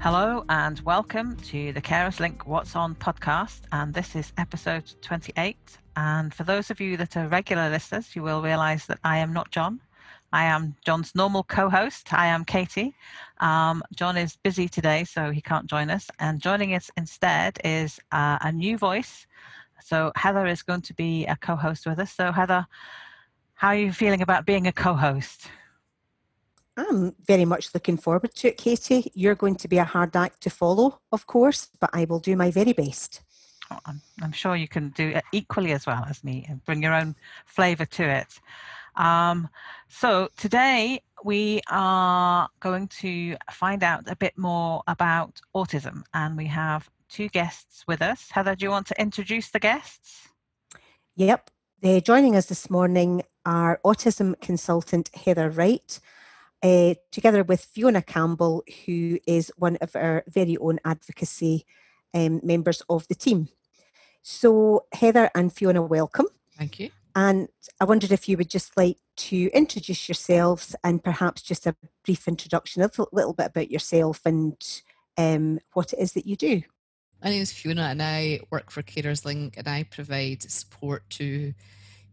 Hello 0.00 0.44
and 0.48 0.78
welcome 0.86 1.34
to 1.48 1.72
the 1.72 1.82
Carers 1.82 2.20
Link 2.20 2.46
What's 2.46 2.76
On 2.76 2.94
podcast. 2.94 3.62
And 3.72 3.92
this 3.92 4.14
is 4.14 4.32
episode 4.38 4.84
28. 5.02 5.56
And 5.96 6.32
for 6.32 6.44
those 6.44 6.70
of 6.70 6.80
you 6.80 6.96
that 6.98 7.16
are 7.16 7.26
regular 7.26 7.68
listeners, 7.68 8.14
you 8.14 8.22
will 8.22 8.40
realize 8.40 8.86
that 8.86 9.00
I 9.02 9.18
am 9.18 9.32
not 9.32 9.50
John. 9.50 9.80
I 10.32 10.44
am 10.44 10.76
John's 10.86 11.16
normal 11.16 11.42
co 11.42 11.68
host. 11.68 12.12
I 12.14 12.26
am 12.26 12.44
Katie. 12.44 12.94
Um, 13.40 13.82
John 13.92 14.16
is 14.16 14.36
busy 14.36 14.68
today, 14.68 15.02
so 15.02 15.32
he 15.32 15.40
can't 15.40 15.66
join 15.66 15.90
us. 15.90 16.08
And 16.20 16.40
joining 16.40 16.74
us 16.74 16.92
instead 16.96 17.58
is 17.64 17.98
uh, 18.12 18.38
a 18.40 18.52
new 18.52 18.78
voice. 18.78 19.26
So 19.82 20.12
Heather 20.14 20.46
is 20.46 20.62
going 20.62 20.82
to 20.82 20.94
be 20.94 21.26
a 21.26 21.34
co 21.36 21.56
host 21.56 21.86
with 21.86 21.98
us. 21.98 22.12
So, 22.12 22.30
Heather, 22.30 22.66
how 23.54 23.68
are 23.68 23.76
you 23.76 23.92
feeling 23.92 24.22
about 24.22 24.46
being 24.46 24.68
a 24.68 24.72
co 24.72 24.94
host? 24.94 25.50
I'm 26.78 27.14
very 27.26 27.44
much 27.44 27.74
looking 27.74 27.96
forward 27.96 28.34
to 28.36 28.48
it, 28.48 28.56
Katie. 28.56 29.10
You're 29.14 29.34
going 29.34 29.56
to 29.56 29.68
be 29.68 29.78
a 29.78 29.84
hard 29.84 30.14
act 30.14 30.40
to 30.42 30.50
follow, 30.50 31.00
of 31.10 31.26
course, 31.26 31.68
but 31.80 31.90
I 31.92 32.04
will 32.04 32.20
do 32.20 32.36
my 32.36 32.52
very 32.52 32.72
best. 32.72 33.22
Oh, 33.70 33.78
I'm, 33.84 34.00
I'm, 34.22 34.32
sure 34.32 34.54
you 34.54 34.68
can 34.68 34.90
do 34.90 35.08
it 35.08 35.24
equally 35.32 35.72
as 35.72 35.86
well 35.86 36.04
as 36.08 36.22
me 36.22 36.46
and 36.48 36.64
bring 36.64 36.82
your 36.82 36.94
own 36.94 37.16
flavour 37.46 37.84
to 37.84 38.04
it. 38.04 38.28
Um, 38.94 39.48
so 39.88 40.28
today 40.36 41.02
we 41.24 41.60
are 41.68 42.48
going 42.60 42.86
to 42.88 43.36
find 43.50 43.82
out 43.82 44.04
a 44.06 44.16
bit 44.16 44.38
more 44.38 44.82
about 44.86 45.40
autism, 45.56 46.04
and 46.14 46.36
we 46.36 46.46
have 46.46 46.88
two 47.08 47.28
guests 47.28 47.84
with 47.88 48.02
us. 48.02 48.30
Heather, 48.30 48.54
do 48.54 48.64
you 48.64 48.70
want 48.70 48.86
to 48.86 49.00
introduce 49.00 49.50
the 49.50 49.58
guests? 49.58 50.28
Yep. 51.16 51.50
Uh, 51.82 52.00
joining 52.00 52.36
us 52.36 52.46
this 52.46 52.70
morning 52.70 53.22
are 53.44 53.80
autism 53.84 54.40
consultant 54.40 55.10
Heather 55.14 55.50
Wright 55.50 56.00
uh, 56.62 56.94
together 57.12 57.42
with 57.42 57.64
Fiona 57.64 58.02
Campbell, 58.02 58.64
who 58.84 59.18
is 59.26 59.52
one 59.56 59.76
of 59.80 59.94
our 59.94 60.24
very 60.28 60.56
own 60.58 60.78
advocacy 60.84 61.66
um, 62.14 62.40
members 62.42 62.82
of 62.88 63.06
the 63.08 63.14
team. 63.14 63.48
So, 64.22 64.86
Heather 64.92 65.30
and 65.34 65.52
Fiona, 65.52 65.82
welcome. 65.82 66.26
Thank 66.56 66.80
you. 66.80 66.90
And 67.14 67.48
I 67.80 67.84
wondered 67.84 68.12
if 68.12 68.28
you 68.28 68.36
would 68.36 68.50
just 68.50 68.76
like 68.76 68.98
to 69.16 69.50
introduce 69.52 70.08
yourselves 70.08 70.76
and 70.84 71.02
perhaps 71.02 71.42
just 71.42 71.66
a 71.66 71.74
brief 72.04 72.28
introduction, 72.28 72.82
a 72.82 72.90
little 73.12 73.32
bit 73.32 73.46
about 73.46 73.70
yourself 73.70 74.20
and 74.24 74.54
um, 75.16 75.58
what 75.72 75.92
it 75.92 75.98
is 75.98 76.12
that 76.12 76.26
you 76.26 76.36
do. 76.36 76.62
My 77.22 77.30
name 77.30 77.42
is 77.42 77.52
Fiona 77.52 77.82
and 77.82 78.00
I 78.00 78.40
work 78.50 78.70
for 78.70 78.82
Carers 78.82 79.24
Link 79.24 79.56
and 79.56 79.66
I 79.66 79.82
provide 79.82 80.42
support 80.42 81.10
to 81.10 81.52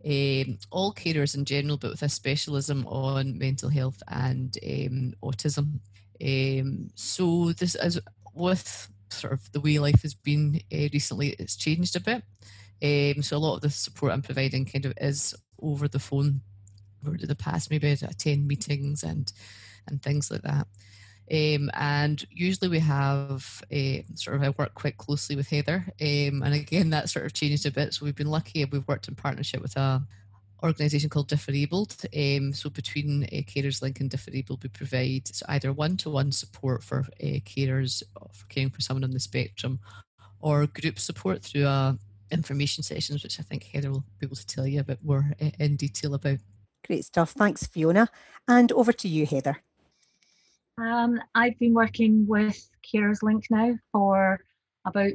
um, 0.06 0.58
all 0.72 0.94
carers 0.94 1.36
in 1.36 1.46
general, 1.46 1.78
but 1.78 1.92
with 1.92 2.04
a 2.04 2.10
specialism 2.10 2.86
on 2.88 3.38
mental 3.38 3.70
health 3.70 4.02
and 4.08 4.58
um, 4.64 5.14
autism. 5.24 5.80
Um, 6.24 6.90
so 6.96 7.52
this 7.54 7.76
is 7.76 8.00
with 8.34 8.90
sort 9.10 9.34
of 9.34 9.52
the 9.52 9.62
way 9.62 9.80
life 9.80 10.02
has 10.04 10.14
been 10.14 10.62
uh, 10.72 10.88
recently, 10.94 11.30
it's 11.40 11.56
changed 11.56 11.96
a 11.96 12.00
bit. 12.00 12.24
Um, 12.84 13.24
so 13.24 13.38
a 13.38 13.40
lot 13.40 13.56
of 13.56 13.62
the 13.62 13.70
support 13.70 14.12
I'm 14.12 14.22
providing 14.22 14.66
kind 14.66 14.86
of 14.86 14.94
is 15.00 15.34
over 15.62 15.88
the 15.88 16.00
phone 16.00 16.42
over 17.08 17.18
the 17.18 17.36
past 17.36 17.70
maybe 17.70 17.92
attend 17.92 18.48
meetings 18.48 19.04
and 19.04 19.32
and 19.88 20.02
things 20.02 20.32
like 20.32 20.42
that. 20.42 20.68
Um, 21.32 21.72
and 21.74 22.24
usually 22.30 22.70
we 22.70 22.80
have 22.80 23.64
uh, 23.74 24.04
sort 24.14 24.38
of 24.38 24.44
I 24.44 24.50
work 24.50 24.76
quite 24.76 24.98
closely 24.98 25.36
with 25.36 25.50
Heather, 25.50 25.86
um, 26.00 26.44
and 26.44 26.54
again 26.54 26.92
that 26.92 27.10
sort 27.10 27.26
of 27.26 27.34
changed 27.34 27.66
a 27.66 27.72
bit. 27.72 27.94
So 27.94 28.06
we've 28.06 28.16
been 28.16 28.30
lucky; 28.30 28.64
we've 28.66 28.88
worked 28.88 29.08
in 29.08 29.16
partnership 29.16 29.62
with 29.62 29.76
a 29.76 30.04
organisation 30.64 31.10
called 31.10 31.28
Differabled. 31.28 31.96
Um, 32.16 32.54
so 32.54 32.70
between 32.70 33.24
uh, 33.26 33.42
Carers 33.42 33.82
Link 33.82 34.00
and 34.00 34.10
Differabled, 34.10 34.64
we 34.64 34.70
provide 34.70 35.30
either 35.48 35.74
one-to-one 35.74 36.32
support 36.32 36.84
for 36.84 37.00
uh, 37.00 37.40
carers 37.46 38.04
for 38.32 38.46
caring 38.48 38.70
for 38.70 38.82
someone 38.82 39.04
on 39.04 39.12
the 39.12 39.20
spectrum, 39.20 39.80
or 40.42 40.68
group 40.68 41.00
support 41.00 41.44
through 41.44 41.66
uh, 41.66 41.94
information 42.32 42.84
sessions, 42.84 43.24
which 43.24 43.40
I 43.40 43.44
think 43.44 43.64
Heather 43.64 43.92
will 43.92 44.06
be 44.20 44.28
able 44.28 44.36
to 44.36 44.46
tell 44.46 44.68
you 44.68 44.80
a 44.80 44.84
bit 44.84 45.00
more 45.04 45.32
uh, 45.42 45.52
in 45.60 45.76
detail 45.76 46.14
about. 46.14 46.40
Great 46.86 47.06
stuff. 47.06 47.32
Thanks, 47.32 47.66
Fiona. 47.66 48.10
And 48.48 48.72
over 48.72 48.94
to 48.94 49.08
you, 49.08 49.26
Heather. 49.26 49.58
Um, 50.78 51.22
I've 51.34 51.58
been 51.58 51.74
working 51.74 52.28
with 52.28 52.70
Carers 52.84 53.24
Link 53.24 53.46
now 53.50 53.76
for 53.92 54.40
about 54.86 55.14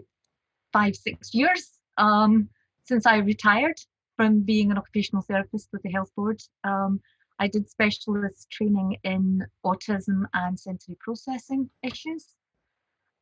five, 0.73 0.97
six 0.97 1.35
years 1.35 1.73
um, 1.99 2.49
since 2.85 3.07
I 3.07 3.19
retired 3.19 3.79
from 4.17 4.41
being 4.41 4.71
an 4.71 4.79
occupational 4.79 5.23
therapist 5.23 5.69
with 5.73 5.83
the 5.83 5.91
health 5.91 6.11
board. 6.17 6.41
Um, 6.65 7.01
I 7.39 7.49
did 7.49 7.69
specialist 7.69 8.51
training 8.51 8.97
in 9.05 9.47
autism 9.65 10.25
and 10.35 10.59
sensory 10.59 10.97
processing 10.99 11.69
issues. 11.83 12.27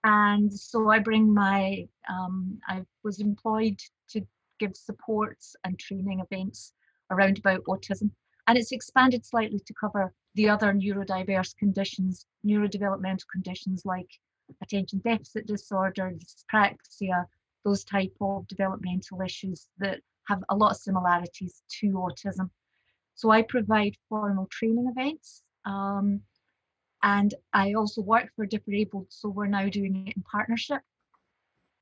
And 0.04 0.53
so 0.53 0.91
I 0.91 1.00
bring 1.00 1.34
my, 1.34 1.88
um, 2.09 2.59
I 2.69 2.82
was 3.03 3.21
employed 3.21 3.81
to 4.10 4.22
give 4.60 4.77
supports 4.77 5.56
and 5.65 5.78
training 5.78 6.21
events 6.21 6.72
around 7.10 7.38
about 7.38 7.65
autism. 7.65 8.10
And 8.48 8.56
it's 8.56 8.72
expanded 8.72 9.26
slightly 9.26 9.60
to 9.60 9.75
cover 9.75 10.12
the 10.34 10.48
other 10.48 10.72
neurodiverse 10.72 11.54
conditions, 11.56 12.25
neurodevelopmental 12.47 13.28
conditions 13.31 13.82
like 13.84 14.09
attention 14.62 15.00
deficit 15.04 15.47
disorder, 15.47 16.14
dyspraxia, 16.16 17.26
those 17.64 17.84
type 17.84 18.14
of 18.22 18.48
developmental 18.48 19.20
issues 19.20 19.69
that 19.78 20.00
have 20.28 20.42
a 20.48 20.56
lot 20.56 20.70
of 20.70 20.78
similarities 20.78 21.62
to 21.69 21.88
autism. 21.92 22.48
So 23.14 23.31
I 23.31 23.42
provide 23.42 23.97
formal 24.09 24.47
training 24.50 24.91
events. 24.97 25.42
Um, 25.66 26.22
and 27.03 27.34
I 27.53 27.75
also 27.75 28.00
work 28.00 28.30
for 28.34 28.47
Differabled, 28.47 29.06
so 29.10 29.28
we're 29.28 29.47
now 29.47 29.69
doing 29.69 30.06
it 30.06 30.16
in 30.16 30.22
partnership 30.22 30.80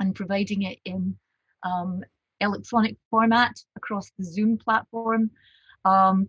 and 0.01 0.17
providing 0.17 0.63
it 0.63 0.79
in 0.85 1.17
um, 1.63 2.03
electronic 2.41 2.97
format 3.09 3.55
across 3.77 4.11
the 4.19 4.25
Zoom 4.25 4.59
platform. 4.59 5.31
Um, 5.85 6.29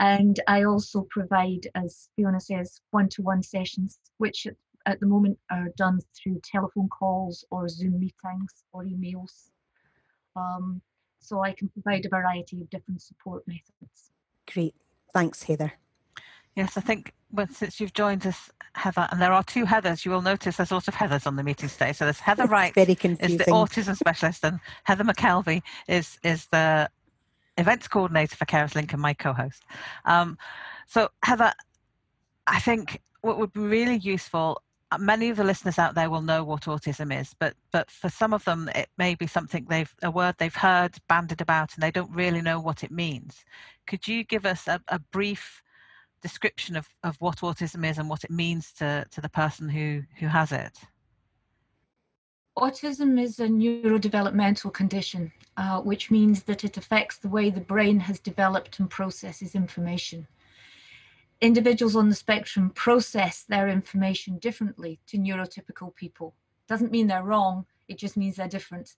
and 0.00 0.40
I 0.48 0.64
also 0.64 1.06
provide, 1.10 1.68
as 1.74 2.08
Fiona 2.16 2.40
says, 2.40 2.80
one-to-one 2.90 3.42
sessions, 3.42 4.00
which 4.16 4.46
at 4.86 4.98
the 4.98 5.06
moment 5.06 5.38
are 5.50 5.68
done 5.76 6.00
through 6.16 6.40
telephone 6.42 6.88
calls 6.88 7.44
or 7.50 7.68
Zoom 7.68 8.00
meetings 8.00 8.64
or 8.72 8.84
emails. 8.84 9.50
Um, 10.34 10.80
so 11.18 11.44
I 11.44 11.52
can 11.52 11.68
provide 11.68 12.06
a 12.06 12.08
variety 12.08 12.62
of 12.62 12.70
different 12.70 13.02
support 13.02 13.46
methods. 13.46 14.10
Great. 14.50 14.74
Thanks, 15.12 15.42
Heather. 15.42 15.72
Yes, 16.56 16.78
I 16.78 16.80
think 16.80 17.12
well, 17.32 17.46
since 17.52 17.78
you've 17.78 17.92
joined 17.92 18.26
us, 18.26 18.50
Heather, 18.74 19.06
and 19.12 19.20
there 19.20 19.32
are 19.32 19.44
two 19.44 19.64
Heathers, 19.64 20.04
you 20.04 20.10
will 20.10 20.22
notice 20.22 20.56
there's 20.56 20.72
lots 20.72 20.88
of 20.88 20.94
Heathers 20.94 21.26
on 21.26 21.36
the 21.36 21.42
meeting 21.42 21.68
today. 21.68 21.92
So 21.92 22.04
there's 22.04 22.18
Heather 22.18 22.46
Wright, 22.46 22.74
very 22.74 22.94
is 22.94 23.18
the 23.18 23.44
autism 23.48 23.96
specialist, 23.96 24.44
and 24.44 24.58
Heather 24.84 25.04
McKelvey 25.04 25.62
is 25.88 26.18
is 26.24 26.46
the 26.46 26.90
events 27.60 27.88
coordinator 27.88 28.36
for 28.36 28.44
Carers 28.44 28.74
Link 28.74 28.92
and 28.92 29.02
my 29.02 29.14
co-host. 29.14 29.64
Um, 30.04 30.38
so 30.86 31.08
Heather, 31.24 31.52
I 32.46 32.58
think 32.60 33.00
what 33.20 33.38
would 33.38 33.52
be 33.52 33.60
really 33.60 33.98
useful, 33.98 34.62
uh, 34.90 34.98
many 34.98 35.28
of 35.28 35.36
the 35.36 35.44
listeners 35.44 35.78
out 35.78 35.94
there 35.94 36.10
will 36.10 36.22
know 36.22 36.42
what 36.42 36.62
autism 36.62 37.16
is, 37.16 37.34
but 37.38 37.54
but 37.70 37.90
for 37.90 38.08
some 38.08 38.32
of 38.32 38.44
them 38.44 38.68
it 38.74 38.88
may 38.98 39.14
be 39.14 39.26
something 39.26 39.64
they've 39.68 39.94
a 40.02 40.10
word 40.10 40.34
they've 40.38 40.54
heard 40.54 40.96
banded 41.08 41.40
about 41.40 41.74
and 41.74 41.82
they 41.82 41.92
don't 41.92 42.10
really 42.12 42.42
know 42.42 42.58
what 42.58 42.82
it 42.82 42.90
means. 42.90 43.44
Could 43.86 44.08
you 44.08 44.24
give 44.24 44.46
us 44.46 44.66
a, 44.66 44.80
a 44.88 44.98
brief 44.98 45.62
description 46.22 46.76
of, 46.76 46.88
of 47.02 47.16
what 47.20 47.38
autism 47.38 47.88
is 47.88 47.98
and 47.98 48.08
what 48.08 48.24
it 48.24 48.30
means 48.30 48.72
to, 48.72 49.04
to 49.10 49.20
the 49.20 49.28
person 49.28 49.68
who, 49.68 50.02
who 50.18 50.26
has 50.26 50.52
it? 50.52 50.78
Autism 52.58 53.20
is 53.20 53.38
a 53.38 53.46
neurodevelopmental 53.46 54.72
condition, 54.72 55.32
uh, 55.56 55.80
which 55.80 56.10
means 56.10 56.42
that 56.42 56.64
it 56.64 56.76
affects 56.76 57.16
the 57.16 57.28
way 57.28 57.48
the 57.48 57.60
brain 57.60 58.00
has 58.00 58.18
developed 58.18 58.80
and 58.80 58.90
processes 58.90 59.54
information. 59.54 60.26
Individuals 61.40 61.94
on 61.94 62.08
the 62.08 62.14
spectrum 62.14 62.70
process 62.70 63.44
their 63.44 63.68
information 63.68 64.36
differently 64.38 64.98
to 65.06 65.16
neurotypical 65.16 65.94
people. 65.94 66.34
Doesn't 66.66 66.90
mean 66.90 67.06
they're 67.06 67.22
wrong, 67.22 67.66
it 67.88 67.98
just 67.98 68.16
means 68.16 68.36
they're 68.36 68.48
different. 68.48 68.96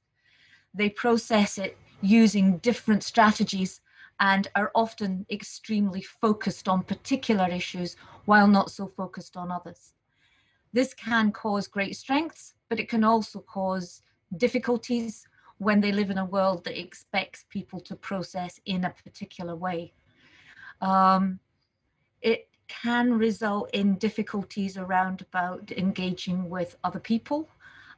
They 0.75 0.89
process 0.89 1.59
it 1.59 1.77
using 2.01 2.57
different 2.59 3.05
strategies 3.05 3.83
and 4.19 4.49
are 4.55 4.73
often 4.75 5.27
extremely 5.31 6.01
focused 6.01 6.69
on 6.69 6.83
particular 6.83 7.49
issues 7.49 7.97
while 8.25 8.49
not 8.49 8.71
so 8.71 8.87
focused 8.87 9.37
on 9.37 9.51
others. 9.51 9.93
This 10.73 10.95
can 10.95 11.33
cause 11.33 11.67
great 11.67 11.97
strengths 11.97 12.55
but 12.73 12.81
it 12.81 12.89
can 12.89 13.05
also 13.05 13.39
cause 13.41 14.01
difficulties 14.39 15.29
when 15.59 15.79
they 15.79 15.93
live 15.93 16.09
in 16.09 16.17
a 16.17 16.25
world 16.25 16.65
that 16.65 16.81
expects 16.81 17.45
people 17.51 17.79
to 17.79 17.95
process 17.95 18.59
in 18.65 18.87
a 18.87 18.95
particular 19.05 19.55
way. 19.55 19.93
Um, 20.81 21.39
it 22.23 22.49
can 22.69 23.13
result 23.13 23.69
in 23.75 23.97
difficulties 23.97 24.79
around 24.79 25.21
about 25.21 25.71
engaging 25.73 26.49
with 26.49 26.79
other 26.83 26.99
people 26.99 27.47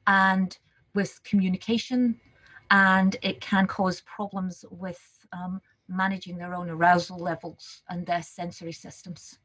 and 0.09 0.59
with 0.97 1.23
communication, 1.23 2.19
and 2.73 3.15
it 3.23 3.41
can 3.41 3.69
cause 3.69 4.01
problems 4.01 4.65
with 4.73 5.01
um, 5.33 5.61
managing 5.87 6.37
their 6.37 6.53
own 6.53 6.69
arousal 6.69 7.19
levels 7.21 7.83
and 7.91 8.05
their 8.05 8.23
sensory 8.23 8.73
systems. 8.73 9.39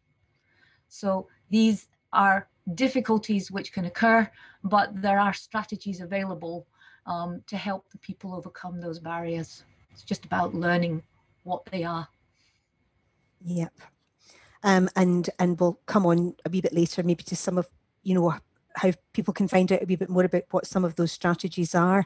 So 0.87 1.27
these 1.51 1.87
are 2.13 2.47
difficulties 2.75 3.51
which 3.51 3.73
can 3.73 3.85
occur, 3.85 4.29
but 4.63 4.89
there 5.01 5.19
are 5.19 5.33
strategies 5.33 6.01
available 6.01 6.67
um, 7.05 7.41
to 7.47 7.57
help 7.57 7.89
the 7.91 7.97
people 7.99 8.33
overcome 8.33 8.79
those 8.79 8.99
barriers. 8.99 9.63
It's 9.91 10.03
just 10.03 10.25
about 10.25 10.53
learning 10.53 11.03
what 11.43 11.65
they 11.71 11.83
are. 11.83 12.07
Yep. 13.45 13.73
Um, 14.63 14.89
and 14.95 15.29
and 15.39 15.59
we'll 15.59 15.79
come 15.85 16.05
on 16.05 16.35
a 16.45 16.49
wee 16.49 16.61
bit 16.61 16.73
later, 16.73 17.01
maybe 17.01 17.23
to 17.23 17.35
some 17.35 17.57
of 17.57 17.67
you 18.03 18.13
know 18.13 18.35
how 18.75 18.91
people 19.13 19.33
can 19.33 19.47
find 19.47 19.71
out 19.71 19.81
a 19.81 19.85
wee 19.85 19.95
bit 19.95 20.09
more 20.09 20.25
about 20.25 20.43
what 20.51 20.67
some 20.67 20.83
of 20.83 20.95
those 20.95 21.11
strategies 21.11 21.73
are. 21.73 22.05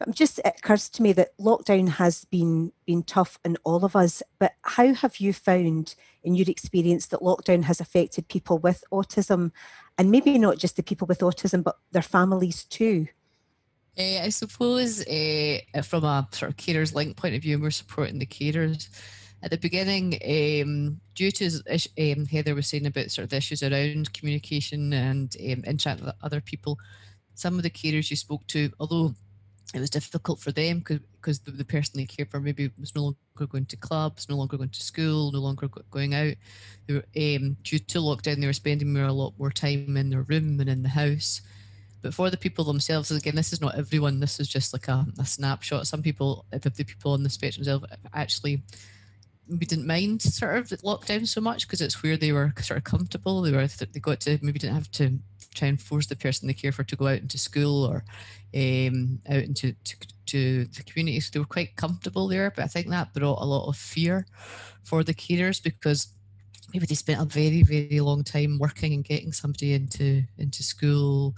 But 0.00 0.14
just 0.14 0.38
it 0.38 0.46
occurs 0.46 0.88
to 0.88 1.02
me 1.02 1.12
that 1.12 1.36
lockdown 1.38 1.90
has 1.90 2.24
been 2.24 2.72
been 2.86 3.02
tough 3.02 3.38
on 3.44 3.58
all 3.64 3.84
of 3.84 3.94
us. 3.94 4.22
But 4.38 4.54
how 4.62 4.94
have 4.94 5.18
you 5.18 5.34
found, 5.34 5.94
in 6.24 6.34
your 6.34 6.48
experience, 6.48 7.06
that 7.08 7.20
lockdown 7.20 7.64
has 7.64 7.80
affected 7.80 8.26
people 8.28 8.58
with 8.58 8.82
autism, 8.90 9.52
and 9.98 10.10
maybe 10.10 10.38
not 10.38 10.56
just 10.56 10.76
the 10.76 10.82
people 10.82 11.06
with 11.06 11.20
autism, 11.20 11.62
but 11.62 11.78
their 11.92 12.00
families 12.00 12.64
too? 12.64 13.08
Uh, 13.98 14.22
I 14.22 14.30
suppose 14.30 15.06
uh, 15.06 15.58
from 15.84 16.04
a 16.04 16.26
sort 16.32 16.50
of 16.50 16.56
carers 16.56 16.94
link 16.94 17.18
point 17.18 17.34
of 17.34 17.42
view, 17.42 17.58
we're 17.58 17.70
supporting 17.70 18.18
the 18.18 18.26
carers. 18.26 18.88
At 19.42 19.50
the 19.50 19.58
beginning, 19.58 20.14
um, 20.24 21.00
due 21.14 21.30
to 21.30 21.46
um, 21.98 22.26
Heather 22.26 22.54
was 22.54 22.68
saying 22.68 22.86
about 22.86 23.10
sort 23.10 23.24
of 23.24 23.30
the 23.30 23.36
issues 23.36 23.62
around 23.62 24.14
communication 24.14 24.94
and 24.94 25.34
um, 25.40 25.64
interact 25.64 26.00
with 26.00 26.14
other 26.22 26.40
people, 26.40 26.78
some 27.34 27.56
of 27.56 27.62
the 27.62 27.70
carers 27.70 28.10
you 28.10 28.16
spoke 28.16 28.46
to, 28.48 28.70
although 28.80 29.14
it 29.72 29.80
was 29.80 29.90
difficult 29.90 30.40
for 30.40 30.50
them 30.50 30.80
because 30.80 31.38
the, 31.40 31.52
the 31.52 31.64
person 31.64 31.92
they 31.96 32.04
cared 32.04 32.30
for 32.30 32.40
maybe 32.40 32.70
was 32.78 32.94
no 32.94 33.02
longer 33.02 33.46
going 33.48 33.66
to 33.66 33.76
clubs, 33.76 34.28
no 34.28 34.36
longer 34.36 34.56
going 34.56 34.70
to 34.70 34.82
school, 34.82 35.30
no 35.30 35.38
longer 35.38 35.68
going 35.90 36.14
out. 36.14 36.34
They 36.86 36.94
were, 36.94 37.04
um, 37.16 37.56
due 37.62 37.78
to 37.78 37.98
lockdown, 37.98 38.40
they 38.40 38.46
were 38.46 38.52
spending 38.52 38.92
more, 38.92 39.04
a 39.04 39.12
lot 39.12 39.34
more 39.38 39.52
time 39.52 39.96
in 39.96 40.10
their 40.10 40.22
room 40.22 40.58
and 40.58 40.68
in 40.68 40.82
the 40.82 40.88
house. 40.88 41.40
But 42.02 42.14
for 42.14 42.30
the 42.30 42.36
people 42.36 42.64
themselves, 42.64 43.10
again, 43.10 43.36
this 43.36 43.52
is 43.52 43.60
not 43.60 43.76
everyone. 43.76 44.18
This 44.18 44.40
is 44.40 44.48
just 44.48 44.72
like 44.72 44.88
a, 44.88 45.06
a 45.18 45.26
snapshot. 45.26 45.86
Some 45.86 46.02
people, 46.02 46.46
the 46.50 46.70
people 46.70 47.12
on 47.12 47.22
the 47.22 47.30
spectrum 47.30 47.84
actually 48.12 48.62
we 49.48 49.66
didn't 49.66 49.86
mind 49.86 50.22
sort 50.22 50.56
of 50.56 50.68
lockdown 50.80 51.26
so 51.26 51.40
much 51.40 51.66
because 51.66 51.80
it's 51.80 52.02
where 52.02 52.16
they 52.16 52.32
were 52.32 52.52
sort 52.60 52.78
of 52.78 52.84
comfortable. 52.84 53.42
They 53.42 53.52
were 53.52 53.66
they 53.66 54.00
got 54.00 54.20
to 54.20 54.38
maybe 54.42 54.58
didn't 54.58 54.76
have 54.76 54.90
to 54.92 55.18
try 55.54 55.68
and 55.68 55.80
force 55.80 56.06
the 56.06 56.16
person 56.16 56.46
they 56.46 56.54
care 56.54 56.72
for 56.72 56.84
to 56.84 56.96
go 56.96 57.08
out 57.08 57.18
into 57.18 57.38
school 57.38 57.84
or 57.84 58.04
um, 58.54 59.20
out 59.28 59.42
into 59.42 59.72
to, 59.72 59.96
to 60.26 60.64
the 60.66 60.82
community. 60.84 61.20
So 61.20 61.30
they 61.32 61.40
were 61.40 61.46
quite 61.46 61.76
comfortable 61.76 62.28
there. 62.28 62.52
But 62.54 62.64
I 62.64 62.68
think 62.68 62.88
that 62.88 63.12
brought 63.12 63.42
a 63.42 63.44
lot 63.44 63.68
of 63.68 63.76
fear 63.76 64.26
for 64.84 65.02
the 65.02 65.14
carers 65.14 65.62
because 65.62 66.08
maybe 66.72 66.86
they 66.86 66.94
spent 66.94 67.20
a 67.20 67.24
very 67.24 67.62
very 67.62 68.00
long 68.00 68.22
time 68.24 68.58
working 68.58 68.94
and 68.94 69.04
getting 69.04 69.32
somebody 69.32 69.74
into 69.74 70.22
into 70.38 70.62
school 70.62 71.34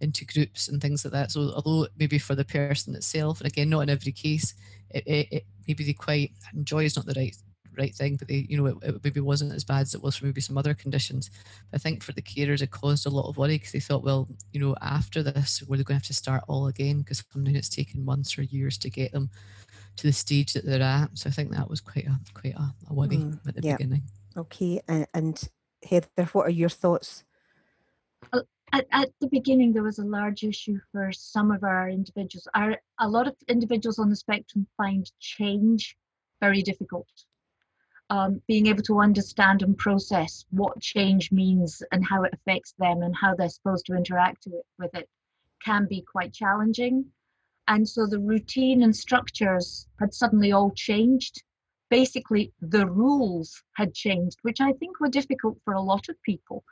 into 0.00 0.24
groups 0.24 0.68
and 0.68 0.80
things 0.80 1.04
like 1.04 1.12
that 1.12 1.30
so 1.30 1.52
although 1.54 1.86
maybe 1.98 2.18
for 2.18 2.34
the 2.34 2.44
person 2.44 2.94
itself 2.94 3.40
and 3.40 3.48
again 3.48 3.68
not 3.68 3.80
in 3.80 3.90
every 3.90 4.12
case 4.12 4.54
it, 4.90 5.06
it, 5.06 5.28
it 5.30 5.46
maybe 5.66 5.84
they 5.84 5.92
quite 5.92 6.32
enjoy 6.54 6.84
is 6.84 6.96
not 6.96 7.06
the 7.06 7.14
right 7.14 7.36
right 7.78 7.94
thing, 7.94 8.16
but 8.16 8.28
they, 8.28 8.46
you 8.48 8.56
know, 8.56 8.66
it, 8.66 8.76
it, 8.82 9.04
maybe 9.04 9.20
wasn't 9.20 9.54
as 9.54 9.64
bad 9.64 9.82
as 9.82 9.94
it 9.94 10.02
was 10.02 10.16
for 10.16 10.26
maybe 10.26 10.40
some 10.40 10.58
other 10.58 10.74
conditions. 10.74 11.30
But 11.70 11.80
I 11.80 11.82
think 11.82 12.02
for 12.02 12.12
the 12.12 12.20
carers, 12.20 12.60
it 12.60 12.70
caused 12.70 13.06
a 13.06 13.10
lot 13.10 13.28
of 13.28 13.38
worry 13.38 13.56
because 13.56 13.72
they 13.72 13.80
thought, 13.80 14.02
well, 14.02 14.28
you 14.52 14.60
know, 14.60 14.74
after 14.82 15.22
this, 15.22 15.62
were 15.62 15.76
they 15.76 15.84
going 15.84 15.98
to 15.98 16.02
have 16.02 16.08
to 16.08 16.14
start 16.14 16.44
all 16.48 16.66
again? 16.66 16.98
Because 16.98 17.24
sometimes 17.32 17.56
it's 17.56 17.68
taken 17.68 18.04
months 18.04 18.36
or 18.36 18.42
years 18.42 18.76
to 18.78 18.90
get 18.90 19.12
them 19.12 19.30
to 19.96 20.06
the 20.06 20.12
stage 20.12 20.52
that 20.52 20.66
they're 20.66 20.82
at. 20.82 21.16
So 21.16 21.28
I 21.28 21.32
think 21.32 21.50
that 21.52 21.70
was 21.70 21.80
quite 21.80 22.06
a 22.06 22.18
quite 22.34 22.54
a, 22.54 22.74
a 22.90 22.94
worry 22.94 23.16
mm, 23.16 23.38
at 23.46 23.54
the 23.54 23.62
yeah. 23.62 23.76
beginning. 23.76 24.02
Okay, 24.38 24.80
and, 24.86 25.06
and 25.14 25.48
Heather, 25.82 26.24
what 26.32 26.46
are 26.46 26.50
your 26.50 26.68
thoughts? 26.68 27.24
at, 28.72 28.86
at 28.92 29.10
the 29.20 29.28
beginning 29.28 29.72
there 29.72 29.82
was 29.82 29.98
a 29.98 30.04
large 30.04 30.44
issue 30.44 30.78
for 30.92 31.10
some 31.12 31.50
of 31.50 31.64
our 31.64 31.88
individuals. 31.88 32.46
Our, 32.54 32.76
a 33.00 33.08
lot 33.08 33.26
of 33.26 33.34
individuals 33.48 33.98
on 33.98 34.10
the 34.10 34.16
spectrum 34.16 34.66
find 34.76 35.10
change 35.20 35.96
very 36.40 36.62
difficult. 36.62 37.08
Um, 38.10 38.40
being 38.46 38.66
able 38.66 38.82
to 38.84 39.00
understand 39.00 39.62
and 39.62 39.76
process 39.76 40.46
what 40.50 40.80
change 40.80 41.30
means 41.30 41.82
and 41.92 42.06
how 42.06 42.22
it 42.22 42.32
affects 42.32 42.72
them 42.78 43.02
and 43.02 43.14
how 43.14 43.34
they're 43.34 43.50
supposed 43.50 43.84
to 43.86 43.96
interact 43.96 44.46
with 44.78 44.94
it 44.94 45.08
can 45.62 45.86
be 45.86 46.00
quite 46.00 46.32
challenging. 46.32 47.04
And 47.66 47.86
so 47.86 48.06
the 48.06 48.18
routine 48.18 48.82
and 48.82 48.96
structures 48.96 49.86
had 50.00 50.14
suddenly 50.14 50.52
all 50.52 50.70
changed 50.70 51.42
basically 51.90 52.52
the 52.60 52.86
rules 52.86 53.62
had 53.74 53.94
changed 53.94 54.38
which 54.42 54.60
i 54.60 54.72
think 54.72 55.00
were 55.00 55.08
difficult 55.08 55.58
for 55.64 55.74
a 55.74 55.80
lot 55.80 56.08
of 56.08 56.22
people 56.22 56.64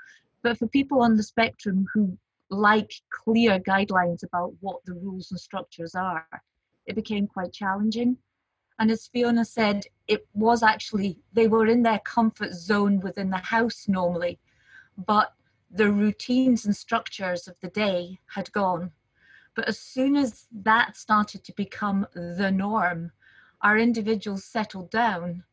but 0.42 0.58
for 0.58 0.66
people 0.68 1.00
on 1.00 1.16
the 1.16 1.22
spectrum 1.22 1.86
who 1.92 2.16
like 2.50 2.92
clear 3.10 3.58
guidelines 3.58 4.22
about 4.22 4.54
what 4.60 4.84
the 4.84 4.94
rules 4.94 5.30
and 5.30 5.40
structures 5.40 5.94
are, 5.94 6.26
it 6.86 6.94
became 6.94 7.26
quite 7.26 7.52
challenging. 7.52 8.16
And 8.78 8.90
as 8.90 9.08
Fiona 9.08 9.44
said, 9.44 9.84
it 10.06 10.26
was 10.34 10.62
actually, 10.62 11.18
they 11.32 11.48
were 11.48 11.66
in 11.66 11.82
their 11.82 11.98
comfort 12.00 12.52
zone 12.52 13.00
within 13.00 13.30
the 13.30 13.38
house 13.38 13.88
normally, 13.88 14.38
but 15.06 15.32
the 15.70 15.90
routines 15.90 16.66
and 16.66 16.76
structures 16.76 17.48
of 17.48 17.56
the 17.60 17.68
day 17.68 18.18
had 18.26 18.52
gone. 18.52 18.92
But 19.54 19.68
as 19.68 19.78
soon 19.78 20.16
as 20.16 20.46
that 20.52 20.96
started 20.96 21.42
to 21.44 21.52
become 21.54 22.06
the 22.14 22.50
norm, 22.50 23.10
our 23.62 23.78
individuals 23.78 24.44
settled 24.44 24.90
down 24.90 25.44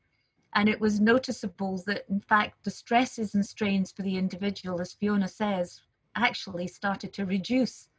and 0.56 0.70
it 0.70 0.80
was 0.80 1.00
noticeable 1.00 1.84
that, 1.88 2.06
in 2.10 2.20
fact, 2.20 2.64
the 2.64 2.72
stresses 2.72 3.34
and 3.34 3.46
strains 3.46 3.92
for 3.92 4.04
the 4.04 4.18
individual, 4.18 4.80
as 4.82 4.94
Fiona 4.94 5.28
says, 5.28 5.82
actually 6.16 6.68
started 6.68 7.12
to 7.14 7.26
reduce. 7.26 7.90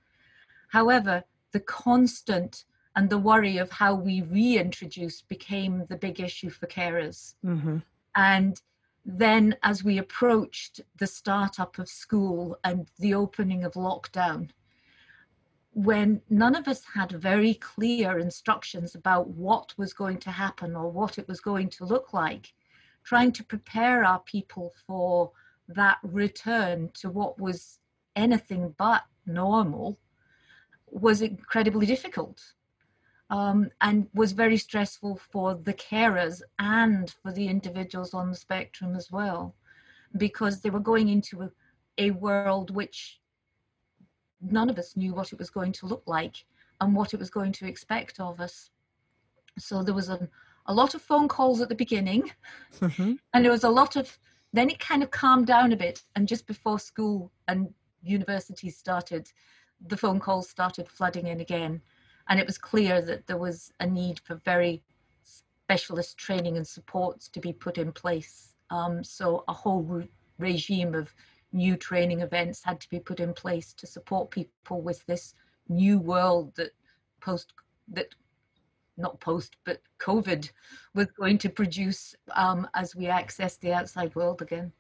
However, 0.69 1.25
the 1.53 1.61
constant 1.61 2.65
and 2.97 3.11
the 3.11 3.19
worry 3.19 3.59
of 3.59 3.71
how 3.71 3.95
we 3.95 4.23
reintroduce 4.23 5.23
became 5.23 5.85
the 5.89 5.97
big 5.97 6.21
issue 6.21 6.51
for 6.51 6.67
carers. 6.67 7.35
Mm-hmm. 7.45 7.79
And 8.15 8.61
then, 9.05 9.57
as 9.65 9.83
we 9.83 9.99
approached 9.99 10.81
the 10.99 11.07
startup 11.07 11.79
of 11.79 11.89
school 11.89 12.57
and 12.63 12.89
the 12.99 13.15
opening 13.15 13.65
of 13.65 13.75
lockdown, 13.75 14.51
when 15.75 16.23
none 16.31 16.55
of 16.55 16.69
us 16.69 16.83
had 16.95 17.11
very 17.11 17.55
clear 17.55 18.19
instructions 18.19 18.95
about 18.95 19.29
what 19.29 19.75
was 19.77 19.93
going 19.93 20.19
to 20.19 20.31
happen 20.31 20.77
or 20.77 20.89
what 20.89 21.19
it 21.19 21.27
was 21.27 21.41
going 21.41 21.69
to 21.69 21.85
look 21.85 22.13
like, 22.13 22.53
trying 23.03 23.33
to 23.33 23.45
prepare 23.45 24.05
our 24.05 24.21
people 24.21 24.73
for 24.87 25.33
that 25.69 25.99
return 26.03 26.91
to 26.95 27.11
what 27.11 27.41
was 27.41 27.81
anything 28.15 28.73
but 28.79 29.03
normal 29.27 29.99
was 30.87 31.23
incredibly 31.23 31.87
difficult 31.87 32.41
um, 33.31 33.69
and 33.81 34.07
was 34.15 34.31
very 34.31 34.57
stressful 34.57 35.17
for 35.17 35.55
the 35.57 35.75
carers 35.75 36.41
and 36.61 37.11
for 37.23 37.33
the 37.33 37.49
individuals 37.49 38.15
on 38.15 38.31
the 38.31 38.37
spectrum 38.37 38.95
as 38.95 39.11
well 39.11 39.57
because 40.17 40.61
they 40.61 40.71
were 40.71 40.79
going 40.79 41.09
into 41.09 41.43
a, 41.43 41.51
a 41.99 42.11
world 42.13 42.71
which 42.71 43.19
none 44.51 44.71
of 44.71 44.79
us 44.79 44.97
knew 44.97 45.15
what 45.15 45.33
it 45.33 45.39
was 45.39 45.51
going 45.51 45.73
to 45.73 45.87
look 45.87 46.03
like 46.07 46.45
and 46.81 46.95
what 46.95 47.15
it 47.15 47.21
was 47.21 47.31
going 47.31 47.53
to 47.53 47.67
expect 47.67 48.21
of 48.21 48.41
us. 48.41 48.71
So 49.59 49.83
there 49.83 49.95
was 49.95 50.09
a, 50.09 50.29
a 50.67 50.75
lot 50.75 50.95
of 50.95 51.03
phone 51.03 51.29
calls 51.29 51.61
at 51.61 51.69
the 51.69 51.75
beginning, 51.75 52.31
mm-hmm. 52.81 53.15
and 53.33 53.45
there 53.45 53.53
was 53.53 53.65
a 53.65 53.69
lot 53.69 53.97
of, 53.97 54.19
then 54.53 54.71
it 54.71 54.81
kind 54.81 55.03
of 55.03 55.11
calmed 55.11 55.47
down 55.47 55.73
a 55.73 55.77
bit. 55.77 56.03
And 56.17 56.29
just 56.29 56.47
before 56.47 56.79
school 56.79 57.31
and 57.49 57.73
universities 58.03 58.77
started, 58.77 59.31
the 59.87 59.97
phone 59.97 60.21
calls 60.21 60.49
started 60.49 60.89
flooding 60.89 61.29
in 61.29 61.41
again. 61.41 61.81
And 62.29 62.41
it 62.41 62.47
was 62.47 62.59
clear 62.59 63.03
that 63.03 63.27
there 63.27 63.37
was 63.37 63.73
a 63.81 63.87
need 63.87 64.21
for 64.21 64.37
very 64.37 64.83
specialist 65.23 66.17
training 66.19 66.57
and 66.57 66.67
supports 66.67 67.29
to 67.29 67.41
be 67.41 67.53
put 67.53 67.79
in 67.79 67.93
place. 67.93 68.55
Um, 68.71 69.05
so 69.05 69.45
a 69.49 69.53
whole 69.53 69.83
re- 69.83 70.11
regime 70.39 70.95
of 70.95 71.15
new 71.55 71.77
training 71.77 72.21
events 72.21 72.63
had 72.63 72.81
to 72.81 72.91
be 72.91 72.99
put 72.99 73.21
in 73.21 73.33
place 73.33 73.73
to 73.75 73.87
support 73.87 74.31
people 74.31 74.83
with 74.83 75.05
this 75.07 75.35
new 75.69 75.99
world 75.99 76.55
that 76.57 76.73
post 77.21 77.53
that 77.89 78.15
not 78.97 79.19
post 79.21 79.57
but 79.65 79.81
covid 79.99 80.51
was 80.95 81.07
going 81.19 81.39
to 81.39 81.49
produce 81.49 82.15
um, 82.37 82.69
as 82.75 82.95
we 82.95 83.07
access 83.07 83.57
the 83.57 83.73
outside 83.73 84.15
world 84.15 84.43
again. 84.43 84.73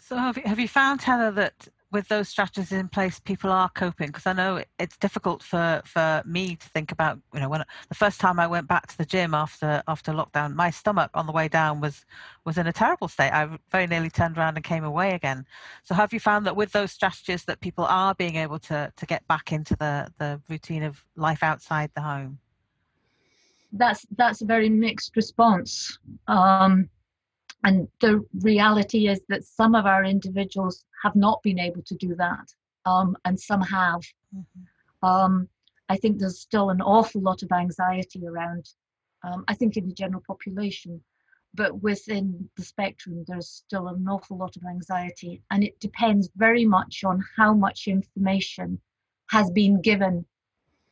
So 0.00 0.16
have 0.16 0.36
you, 0.36 0.44
have 0.44 0.60
you 0.60 0.68
found 0.68 1.02
heather 1.02 1.32
that 1.32 1.68
with 1.92 2.08
those 2.08 2.28
strategies 2.28 2.72
in 2.72 2.88
place, 2.88 3.20
people 3.20 3.52
are 3.52 3.68
coping 3.70 4.08
because 4.08 4.26
I 4.26 4.32
know 4.32 4.62
it's 4.78 4.96
difficult 4.96 5.42
for 5.42 5.82
for 5.84 6.22
me 6.26 6.56
to 6.56 6.68
think 6.70 6.90
about. 6.90 7.18
You 7.32 7.40
know, 7.40 7.48
when 7.48 7.64
the 7.88 7.94
first 7.94 8.20
time 8.20 8.40
I 8.40 8.46
went 8.46 8.66
back 8.66 8.88
to 8.88 8.98
the 8.98 9.04
gym 9.04 9.34
after 9.34 9.82
after 9.86 10.12
lockdown, 10.12 10.54
my 10.54 10.70
stomach 10.70 11.10
on 11.14 11.26
the 11.26 11.32
way 11.32 11.48
down 11.48 11.80
was 11.80 12.04
was 12.44 12.58
in 12.58 12.66
a 12.66 12.72
terrible 12.72 13.08
state. 13.08 13.32
I 13.32 13.48
very 13.70 13.86
nearly 13.86 14.10
turned 14.10 14.36
around 14.36 14.56
and 14.56 14.64
came 14.64 14.84
away 14.84 15.14
again. 15.14 15.46
So, 15.84 15.94
have 15.94 16.12
you 16.12 16.20
found 16.20 16.44
that 16.46 16.56
with 16.56 16.72
those 16.72 16.90
strategies 16.90 17.44
that 17.44 17.60
people 17.60 17.84
are 17.84 18.14
being 18.14 18.36
able 18.36 18.58
to 18.60 18.92
to 18.94 19.06
get 19.06 19.26
back 19.28 19.52
into 19.52 19.76
the 19.76 20.12
the 20.18 20.40
routine 20.48 20.82
of 20.82 21.04
life 21.14 21.42
outside 21.42 21.90
the 21.94 22.02
home? 22.02 22.38
That's 23.72 24.04
that's 24.16 24.42
a 24.42 24.46
very 24.46 24.68
mixed 24.68 25.14
response. 25.14 25.98
Um, 26.26 26.88
and 27.64 27.88
the 28.00 28.24
reality 28.40 29.08
is 29.08 29.20
that 29.28 29.44
some 29.44 29.74
of 29.74 29.86
our 29.86 30.04
individuals 30.04 30.84
have 31.02 31.16
not 31.16 31.42
been 31.42 31.58
able 31.58 31.82
to 31.82 31.94
do 31.96 32.14
that, 32.16 32.52
um, 32.84 33.16
and 33.24 33.38
some 33.38 33.60
have. 33.60 34.00
Mm-hmm. 34.34 35.06
Um, 35.06 35.48
I 35.88 35.96
think 35.96 36.18
there's 36.18 36.40
still 36.40 36.70
an 36.70 36.80
awful 36.80 37.20
lot 37.20 37.42
of 37.42 37.52
anxiety 37.52 38.26
around. 38.26 38.68
Um, 39.22 39.44
I 39.48 39.54
think 39.54 39.76
in 39.76 39.88
the 39.88 39.94
general 39.94 40.22
population, 40.26 41.00
but 41.54 41.82
within 41.82 42.48
the 42.56 42.62
spectrum, 42.62 43.24
there's 43.26 43.48
still 43.48 43.88
an 43.88 44.06
awful 44.08 44.36
lot 44.36 44.56
of 44.56 44.62
anxiety, 44.64 45.42
and 45.50 45.64
it 45.64 45.78
depends 45.80 46.28
very 46.36 46.64
much 46.64 47.02
on 47.04 47.24
how 47.36 47.54
much 47.54 47.88
information 47.88 48.80
has 49.28 49.50
been 49.50 49.80
given 49.80 50.24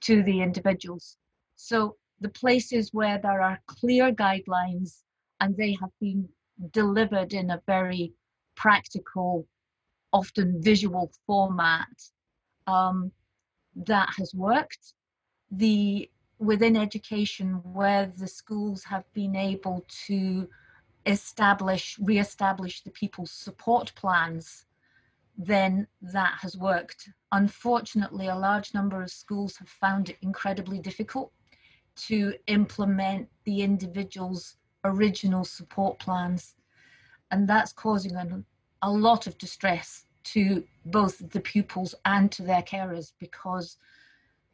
to 0.01 0.23
the 0.23 0.41
individuals. 0.41 1.17
So 1.57 1.97
the 2.21 2.29
places 2.29 2.93
where 2.93 3.19
there 3.19 3.41
are 3.41 3.61
clear 3.67 4.13
guidelines 4.13 5.03
and 5.41 5.57
they 5.57 5.77
have 5.81 5.91
been 6.01 6.29
delivered 6.73 7.33
in 7.33 7.51
a 7.51 7.63
very 7.67 8.13
practical, 8.55 9.47
often 10.13 10.63
visual 10.63 11.11
format, 11.27 11.89
um, 12.67 13.11
that 13.77 14.09
has 14.17 14.35
worked. 14.35 14.95
The 15.51 16.11
within 16.39 16.77
education 16.77 17.61
where 17.63 18.13
the 18.17 18.27
schools 18.27 18.85
have 18.85 19.05
been 19.15 19.37
able 19.37 19.85
to 20.07 20.49
establish, 21.07 21.99
re-establish 22.01 22.83
the 22.83 22.91
people's 22.91 23.31
support 23.31 23.93
plans, 23.95 24.67
then 25.37 25.87
that 26.03 26.35
has 26.41 26.57
worked. 26.57 27.09
Unfortunately, 27.33 28.29
a 28.29 28.37
large 28.37 28.75
number 28.75 29.03
of 29.03 29.11
schools 29.11 29.57
have 29.57 29.69
found 29.69 30.11
it 30.11 30.19
incredibly 30.23 30.79
difficult 30.79 31.33
to 31.97 32.35
implement 32.47 33.29
the 33.45 33.63
individual's 33.63 34.57
original 34.85 35.45
support 35.45 35.99
plans. 35.99 36.55
And 37.31 37.49
that's 37.49 37.73
causing 37.73 38.15
a, 38.83 38.91
lot 38.91 39.27
of 39.27 39.39
distress 39.39 40.05
to 40.25 40.63
both 40.87 41.31
the 41.31 41.41
pupils 41.41 41.95
and 42.05 42.31
to 42.33 42.43
their 42.43 42.63
carers 42.63 43.13
because 43.19 43.79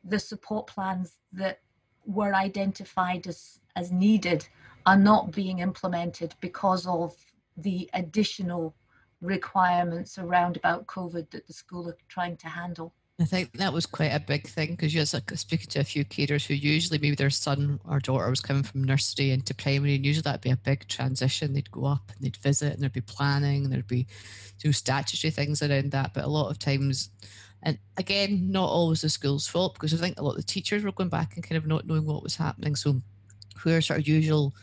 the 0.05 0.19
support 0.19 0.67
plans 0.67 1.17
that 1.33 1.61
were 2.07 2.35
identified 2.35 3.27
as, 3.27 3.61
as 3.77 3.93
needed 3.93 4.47
are 4.87 4.97
not 4.97 5.33
being 5.33 5.59
implemented 5.59 6.35
because 6.41 6.87
of 6.87 7.15
the 7.57 7.91
additional 7.95 8.75
requirements 9.21 10.19
around 10.19 10.57
about 10.57 10.87
COVID 10.87 11.29
that 11.31 11.47
the 11.47 11.53
school 11.53 11.89
are 11.89 11.97
trying 12.09 12.37
to 12.39 12.49
handle. 12.49 12.95
I 13.21 13.27
think 13.27 13.53
that 13.59 13.73
was 13.75 13.85
quite 13.85 14.13
a 14.13 14.21
big 14.21 14.47
thing 14.47 14.71
because 14.71 14.95
you 14.95 15.01
was 15.01 15.13
like 15.13 15.31
speaking 15.33 15.69
to 15.71 15.81
a 15.81 15.85
few 15.85 16.07
caterers 16.07 16.47
who 16.47 16.55
usually 16.55 16.99
maybe 16.99 17.15
their 17.15 17.29
son 17.29 17.79
or 17.87 17.99
daughter 17.99 18.31
was 18.31 18.41
coming 18.41 18.63
from 18.63 18.85
nursery 18.85 19.31
into 19.31 19.55
primary, 19.55 19.95
and 19.97 20.07
usually 20.07 20.23
that'd 20.23 20.41
be 20.41 20.51
a 20.51 20.57
big 20.57 20.89
transition. 20.89 21.53
They'd 21.53 21.71
go 21.71 21.85
up 21.85 22.11
and 22.11 22.25
they'd 22.25 22.39
visit, 22.39 22.73
and 22.73 22.81
there'd 22.81 22.95
be 22.95 23.03
planning, 23.03 23.65
and 23.65 23.73
there'd 23.73 23.87
be 23.87 24.07
do 24.59 24.73
statutory 24.73 25.31
things 25.31 25.63
around 25.63 25.91
that. 25.91 26.15
But 26.15 26.25
a 26.25 26.29
lot 26.29 26.51
of 26.51 26.59
times, 26.59 27.11
and 27.63 27.79
again, 27.99 28.51
not 28.51 28.71
always 28.71 29.03
the 29.03 29.11
school's 29.11 29.47
fault 29.47 29.75
because 29.75 29.93
I 29.93 29.99
think 29.99 30.19
a 30.19 30.23
lot 30.23 30.31
of 30.31 30.37
the 30.39 30.43
teachers 30.43 30.83
were 30.83 30.93
going 30.93 31.11
back 31.11 31.35
and 31.35 31.45
kind 31.45 31.59
of 31.59 31.67
not 31.67 31.87
knowing 31.87 32.07
what 32.07 32.23
was 32.23 32.37
happening. 32.37 32.75
So, 32.75 33.03
where 33.65 33.83
sort 33.83 34.01
of 34.01 34.09
usual 34.09 34.55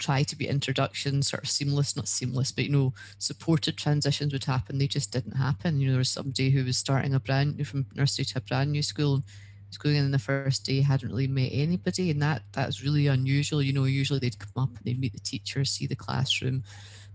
try 0.00 0.24
to 0.24 0.36
be 0.36 0.48
introductions 0.48 1.28
sort 1.28 1.44
of 1.44 1.48
seamless, 1.48 1.94
not 1.94 2.08
seamless, 2.08 2.50
but 2.50 2.64
you 2.64 2.72
know, 2.72 2.92
supported 3.18 3.76
transitions 3.76 4.32
would 4.32 4.44
happen. 4.44 4.78
They 4.78 4.88
just 4.88 5.12
didn't 5.12 5.36
happen. 5.36 5.80
You 5.80 5.86
know, 5.86 5.92
there 5.92 5.98
was 5.98 6.10
somebody 6.10 6.50
who 6.50 6.64
was 6.64 6.78
starting 6.78 7.14
a 7.14 7.20
brand 7.20 7.56
new 7.56 7.64
from 7.64 7.86
nursery 7.94 8.24
to 8.24 8.38
a 8.38 8.40
brand 8.40 8.72
new 8.72 8.82
school. 8.82 9.22
Was 9.68 9.78
going 9.78 9.94
in 9.94 10.10
the 10.10 10.18
first 10.18 10.66
day, 10.66 10.80
hadn't 10.80 11.10
really 11.10 11.28
met 11.28 11.50
anybody, 11.52 12.10
and 12.10 12.20
that 12.20 12.42
that's 12.50 12.82
really 12.82 13.06
unusual. 13.06 13.62
You 13.62 13.72
know, 13.72 13.84
usually 13.84 14.18
they'd 14.18 14.36
come 14.36 14.64
up 14.64 14.70
and 14.70 14.84
they'd 14.84 14.98
meet 14.98 15.12
the 15.12 15.20
teacher, 15.20 15.64
see 15.64 15.86
the 15.86 15.94
classroom, 15.94 16.64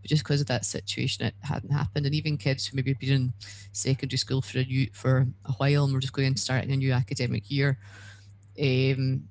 but 0.02 0.10
just 0.10 0.24
because 0.24 0.40
of 0.40 0.48
that 0.48 0.64
situation, 0.64 1.26
it 1.26 1.34
hadn't 1.42 1.74
happened. 1.74 2.06
And 2.06 2.16
even 2.16 2.38
kids 2.38 2.66
who 2.66 2.78
maybe 2.78 2.94
been 2.94 3.12
in 3.12 3.34
secondary 3.74 4.18
school 4.18 4.42
for 4.42 4.60
a 4.60 4.64
new, 4.64 4.88
for 4.94 5.28
a 5.44 5.52
while 5.54 5.84
and 5.84 5.94
were 5.94 6.00
just 6.00 6.14
going 6.14 6.28
and 6.28 6.40
starting 6.40 6.72
a 6.72 6.78
new 6.78 6.94
academic 6.94 7.52
year, 7.52 7.78
um, 8.62 9.28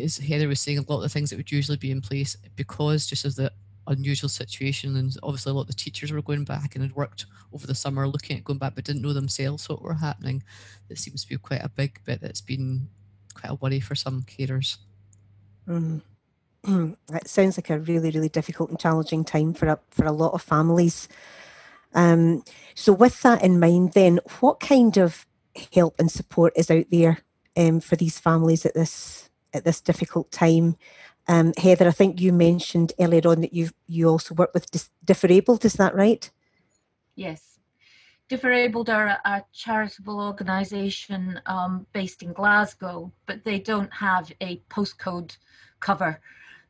as 0.00 0.18
Heather 0.18 0.48
was 0.48 0.60
saying, 0.60 0.78
a 0.78 0.82
lot 0.82 0.96
of 0.96 1.02
the 1.02 1.08
things 1.08 1.30
that 1.30 1.36
would 1.36 1.52
usually 1.52 1.76
be 1.76 1.90
in 1.90 2.00
place 2.00 2.36
because 2.56 3.06
just 3.06 3.24
of 3.24 3.36
the 3.36 3.52
unusual 3.88 4.28
situation 4.28 4.96
and 4.96 5.16
obviously 5.22 5.50
a 5.50 5.54
lot 5.54 5.62
of 5.62 5.66
the 5.68 5.72
teachers 5.72 6.12
were 6.12 6.22
going 6.22 6.44
back 6.44 6.74
and 6.74 6.84
had 6.84 6.94
worked 6.94 7.26
over 7.54 7.66
the 7.66 7.74
summer 7.74 8.06
looking 8.06 8.36
at 8.36 8.44
going 8.44 8.58
back 8.58 8.74
but 8.74 8.84
didn't 8.84 9.02
know 9.02 9.12
themselves 9.12 9.68
what 9.68 9.82
were 9.82 9.94
happening. 9.94 10.42
It 10.88 10.98
seems 10.98 11.22
to 11.22 11.28
be 11.28 11.36
quite 11.38 11.64
a 11.64 11.68
big 11.68 11.98
bit 12.04 12.20
that's 12.20 12.40
been 12.40 12.88
quite 13.34 13.50
a 13.50 13.54
worry 13.54 13.80
for 13.80 13.94
some 13.94 14.22
carers. 14.22 14.76
Mm. 15.66 16.02
It 17.12 17.28
sounds 17.28 17.56
like 17.56 17.70
a 17.70 17.78
really, 17.78 18.10
really 18.10 18.28
difficult 18.28 18.70
and 18.70 18.78
challenging 18.78 19.24
time 19.24 19.54
for 19.54 19.68
a, 19.68 19.78
for 19.90 20.04
a 20.04 20.12
lot 20.12 20.34
of 20.34 20.42
families. 20.42 21.08
Um, 21.94 22.42
so, 22.74 22.92
with 22.92 23.22
that 23.22 23.42
in 23.42 23.58
mind, 23.58 23.92
then, 23.92 24.20
what 24.40 24.60
kind 24.60 24.98
of 24.98 25.24
help 25.72 25.94
and 25.98 26.10
support 26.10 26.52
is 26.56 26.70
out 26.70 26.84
there 26.90 27.18
um, 27.56 27.80
for 27.80 27.96
these 27.96 28.18
families 28.18 28.66
at 28.66 28.74
this 28.74 29.30
at 29.54 29.64
this 29.64 29.80
difficult 29.80 30.30
time. 30.30 30.76
Um, 31.26 31.52
Heather, 31.58 31.88
I 31.88 31.92
think 31.92 32.20
you 32.20 32.32
mentioned 32.32 32.92
earlier 32.98 33.26
on 33.26 33.42
that 33.42 33.52
you 33.52 33.68
you 33.86 34.08
also 34.08 34.34
work 34.34 34.50
with 34.54 34.70
dis- 34.70 34.90
Differabled. 35.04 35.64
Is 35.64 35.74
that 35.74 35.94
right? 35.94 36.30
Yes, 37.14 37.58
Differabled 38.28 38.88
are 38.88 39.06
a, 39.06 39.20
a 39.24 39.44
charitable 39.52 40.20
organisation 40.20 41.40
um, 41.46 41.86
based 41.92 42.22
in 42.22 42.32
Glasgow, 42.32 43.12
but 43.26 43.44
they 43.44 43.58
don't 43.58 43.92
have 43.92 44.32
a 44.40 44.62
postcode 44.70 45.36
cover. 45.80 46.20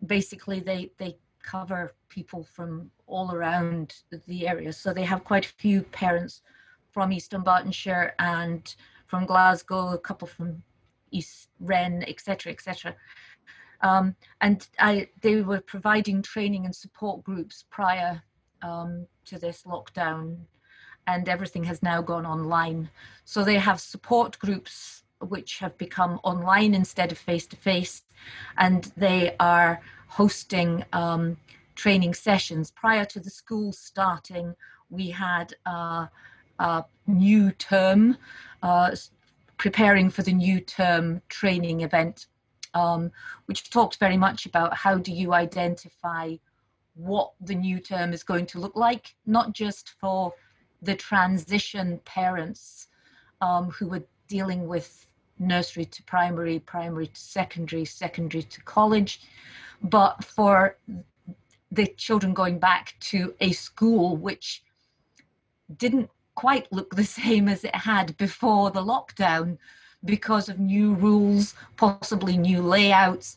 Basically, 0.06 0.60
they 0.60 0.90
they 0.98 1.16
cover 1.42 1.94
people 2.08 2.42
from 2.42 2.90
all 3.06 3.32
around 3.32 3.94
the 4.26 4.46
area. 4.46 4.72
So 4.72 4.92
they 4.92 5.04
have 5.04 5.24
quite 5.24 5.46
a 5.46 5.60
few 5.60 5.82
parents 5.82 6.42
from 6.90 7.12
East 7.12 7.32
Dunbartonshire 7.32 8.12
and 8.18 8.74
from 9.06 9.24
Glasgow, 9.24 9.94
a 9.94 9.98
couple 9.98 10.28
from 10.28 10.62
East 11.10 11.48
Ren, 11.60 12.04
etc., 12.06 12.52
etc. 12.52 12.94
Um, 13.80 14.16
and 14.40 14.66
I, 14.78 15.08
they 15.20 15.42
were 15.42 15.60
providing 15.60 16.22
training 16.22 16.64
and 16.64 16.74
support 16.74 17.22
groups 17.22 17.64
prior 17.70 18.22
um, 18.62 19.06
to 19.26 19.38
this 19.38 19.62
lockdown, 19.62 20.38
and 21.06 21.28
everything 21.28 21.64
has 21.64 21.82
now 21.82 22.02
gone 22.02 22.26
online. 22.26 22.90
So 23.24 23.44
they 23.44 23.58
have 23.58 23.80
support 23.80 24.38
groups 24.38 25.04
which 25.20 25.58
have 25.58 25.76
become 25.78 26.20
online 26.22 26.74
instead 26.74 27.12
of 27.12 27.18
face 27.18 27.46
to 27.48 27.56
face, 27.56 28.02
and 28.56 28.92
they 28.96 29.34
are 29.40 29.80
hosting 30.08 30.84
um, 30.92 31.36
training 31.74 32.14
sessions. 32.14 32.70
Prior 32.70 33.04
to 33.04 33.20
the 33.20 33.30
school 33.30 33.72
starting, 33.72 34.54
we 34.90 35.10
had 35.10 35.54
uh, 35.66 36.06
a 36.58 36.84
new 37.06 37.50
term 37.52 38.16
uh, 38.62 38.90
preparing 39.58 40.08
for 40.08 40.22
the 40.22 40.32
new 40.32 40.60
term 40.60 41.20
training 41.28 41.80
event, 41.80 42.26
um, 42.74 43.10
which 43.46 43.70
talks 43.70 43.96
very 43.96 44.16
much 44.16 44.46
about 44.46 44.74
how 44.74 44.96
do 44.96 45.12
you 45.12 45.32
identify 45.32 46.34
what 46.94 47.32
the 47.40 47.54
new 47.54 47.78
term 47.78 48.12
is 48.12 48.22
going 48.22 48.46
to 48.46 48.58
look 48.58 48.74
like, 48.74 49.14
not 49.26 49.52
just 49.52 49.90
for 50.00 50.32
the 50.82 50.94
transition 50.94 52.00
parents 52.04 52.88
um, 53.40 53.70
who 53.70 53.88
were 53.88 54.02
dealing 54.28 54.66
with 54.66 55.06
nursery 55.38 55.84
to 55.84 56.02
primary, 56.04 56.58
primary 56.58 57.06
to 57.06 57.20
secondary, 57.20 57.84
secondary 57.84 58.42
to 58.42 58.60
college, 58.62 59.20
but 59.82 60.22
for 60.24 60.76
the 61.70 61.86
children 61.96 62.34
going 62.34 62.58
back 62.58 62.94
to 63.00 63.34
a 63.40 63.52
school 63.52 64.16
which 64.16 64.62
didn't 65.76 66.10
quite 66.38 66.70
look 66.70 66.94
the 66.94 67.02
same 67.02 67.48
as 67.48 67.64
it 67.64 67.74
had 67.74 68.16
before 68.16 68.70
the 68.70 68.80
lockdown 68.80 69.58
because 70.04 70.48
of 70.48 70.60
new 70.60 70.94
rules, 70.94 71.56
possibly 71.76 72.36
new 72.36 72.62
layouts. 72.62 73.36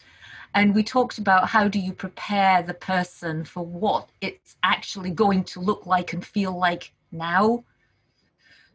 And 0.53 0.75
we 0.75 0.83
talked 0.83 1.17
about 1.17 1.49
how 1.49 1.67
do 1.67 1.79
you 1.79 1.93
prepare 1.93 2.61
the 2.61 2.75
person 2.75 3.43
for 3.43 3.65
what 3.65 4.09
it's 4.21 4.55
actually 4.61 5.09
going 5.09 5.43
to 5.45 5.59
look 5.59 5.87
like 5.87 6.13
and 6.13 6.23
feel 6.23 6.55
like 6.55 6.93
now. 7.11 7.63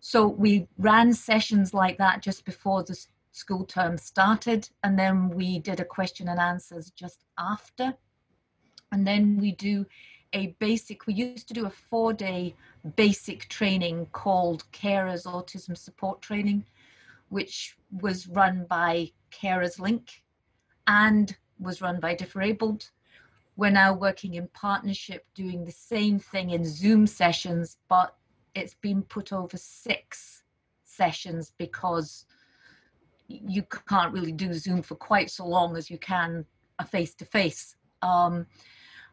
So 0.01 0.27
we 0.27 0.67
ran 0.77 1.13
sessions 1.13 1.73
like 1.73 1.97
that 1.99 2.21
just 2.21 2.45
before 2.45 2.83
the 2.83 2.99
school 3.31 3.65
term 3.65 3.97
started, 3.97 4.69
and 4.83 4.99
then 4.99 5.29
we 5.29 5.61
did 5.61 5.79
a 5.79 5.85
question 5.85 6.27
and 6.31 6.41
answers 6.41 6.91
just 6.91 7.23
after. 7.39 7.95
And 8.91 9.07
then 9.07 9.39
we 9.39 9.53
do 9.53 9.87
a 10.33 10.49
basic, 10.59 11.07
we 11.07 11.15
used 11.15 11.47
to 11.47 11.55
do 11.55 11.67
a 11.67 11.71
four 11.71 12.13
day 12.13 12.57
basic 12.87 13.49
training 13.49 14.07
called 14.13 14.65
Carers 14.73 15.27
Autism 15.27 15.77
Support 15.77 16.23
Training, 16.23 16.65
which 17.29 17.77
was 17.91 18.29
run 18.29 18.67
by 18.69 19.11
Carers 19.31 19.79
Link 19.79 20.23
and 20.87 21.37
was 21.59 21.83
run 21.83 22.01
by 22.01 22.15
Differabled. 22.15 22.91
We're 23.57 23.71
now 23.71 23.95
working 23.95 24.35
in 24.35 24.49
partnership 24.49 25.27
doing 25.35 25.65
the 25.65 25.73
same 25.73 26.19
thing 26.19 26.51
in 26.51 26.65
Zoom 26.65 27.07
sessions, 27.07 27.79
but 27.89 28.15
it's 28.55 28.75
been 28.75 29.03
put 29.03 29.33
over 29.33 29.57
six 29.57 30.43
sessions 30.85 31.53
because 31.59 32.27
you 33.29 33.63
can't 33.89 34.13
really 34.13 34.33
do 34.33 34.53
Zoom 34.53 34.83
for 34.83 34.95
quite 34.95 35.31
so 35.31 35.47
long 35.47 35.77
as 35.77 35.91
you 35.91 35.99
can 35.99 36.45
a 36.79 36.87
face 36.87 37.15
to 37.15 37.25
face. 37.25 37.77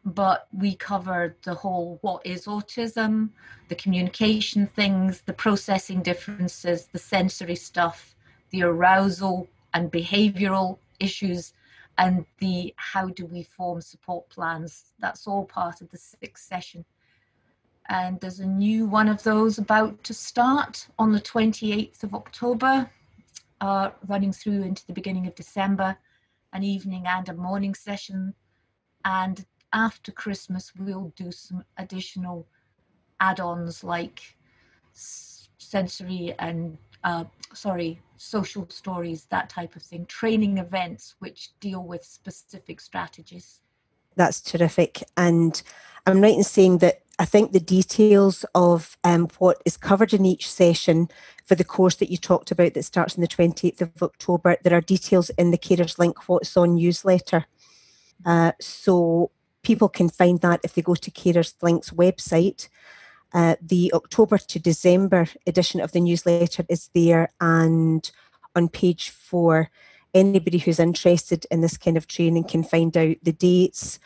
But 0.04 0.48
we 0.52 0.74
covered 0.74 1.34
the 1.42 1.54
whole 1.54 1.98
what 2.02 2.24
is 2.26 2.44
autism, 2.46 3.30
the 3.68 3.74
communication 3.74 4.66
things, 4.66 5.22
the 5.22 5.32
processing 5.32 6.02
differences, 6.02 6.86
the 6.86 6.98
sensory 6.98 7.56
stuff, 7.56 8.14
the 8.50 8.62
arousal 8.62 9.48
and 9.72 9.90
behavioral 9.90 10.78
issues, 11.00 11.54
and 11.96 12.26
the 12.38 12.74
how 12.76 13.08
do 13.08 13.24
we 13.26 13.42
form 13.42 13.80
support 13.80 14.28
plans. 14.28 14.92
That's 14.98 15.26
all 15.26 15.44
part 15.44 15.80
of 15.80 15.90
the 15.90 15.96
sixth 15.98 16.44
session. 16.44 16.84
And 17.88 18.20
there's 18.20 18.40
a 18.40 18.46
new 18.46 18.86
one 18.86 19.08
of 19.08 19.22
those 19.22 19.58
about 19.58 20.02
to 20.04 20.14
start 20.14 20.86
on 20.98 21.12
the 21.12 21.20
28th 21.20 22.02
of 22.02 22.14
October, 22.14 22.90
uh, 23.60 23.90
running 24.08 24.32
through 24.32 24.62
into 24.62 24.86
the 24.86 24.92
beginning 24.92 25.26
of 25.26 25.34
December, 25.34 25.96
an 26.52 26.62
evening 26.62 27.04
and 27.06 27.28
a 27.28 27.34
morning 27.34 27.74
session. 27.74 28.34
And 29.04 29.44
after 29.74 30.12
Christmas, 30.12 30.72
we'll 30.78 31.12
do 31.16 31.30
some 31.30 31.62
additional 31.76 32.46
add-ons 33.20 33.84
like 33.84 34.22
sensory 34.92 36.34
and 36.38 36.78
uh, 37.02 37.24
sorry, 37.52 38.00
social 38.16 38.66
stories, 38.70 39.26
that 39.30 39.50
type 39.50 39.76
of 39.76 39.82
thing, 39.82 40.06
training 40.06 40.56
events 40.58 41.16
which 41.18 41.50
deal 41.60 41.82
with 41.82 42.02
specific 42.02 42.80
strategies. 42.80 43.60
That's 44.16 44.40
terrific. 44.40 45.02
And 45.16 45.60
I'm 46.06 46.20
right 46.20 46.34
in 46.34 46.44
saying 46.44 46.78
that 46.78 47.02
I 47.18 47.26
think 47.26 47.52
the 47.52 47.60
details 47.60 48.44
of 48.54 48.96
um, 49.04 49.28
what 49.38 49.60
is 49.64 49.76
covered 49.76 50.14
in 50.14 50.24
each 50.24 50.50
session 50.50 51.08
for 51.44 51.54
the 51.54 51.64
course 51.64 51.96
that 51.96 52.10
you 52.10 52.16
talked 52.16 52.50
about 52.50 52.74
that 52.74 52.84
starts 52.84 53.16
on 53.16 53.20
the 53.20 53.28
28th 53.28 53.82
of 53.82 54.02
October, 54.02 54.56
there 54.62 54.76
are 54.76 54.80
details 54.80 55.30
in 55.30 55.50
the 55.50 55.58
Carers 55.58 55.98
Link 55.98 56.28
What's 56.28 56.56
On 56.56 56.74
newsletter. 56.74 57.44
Uh, 58.24 58.52
so 58.60 59.30
people 59.64 59.88
can 59.88 60.08
find 60.08 60.40
that 60.40 60.60
if 60.62 60.74
they 60.74 60.82
go 60.82 60.94
to 60.94 61.10
Carers 61.10 61.54
Link's 61.62 61.90
website. 61.90 62.68
Uh, 63.32 63.56
the 63.60 63.92
October 63.92 64.38
to 64.38 64.60
December 64.60 65.26
edition 65.44 65.80
of 65.80 65.90
the 65.90 66.00
newsletter 66.00 66.64
is 66.68 66.88
there, 66.94 67.32
and 67.40 68.12
on 68.54 68.68
page 68.68 69.10
four, 69.10 69.70
anybody 70.14 70.58
who's 70.58 70.78
interested 70.78 71.44
in 71.50 71.60
this 71.60 71.76
kind 71.76 71.96
of 71.96 72.06
training 72.06 72.44
can 72.44 72.62
find 72.62 72.96
out 72.96 73.16
the 73.24 73.32
dates, 73.32 73.98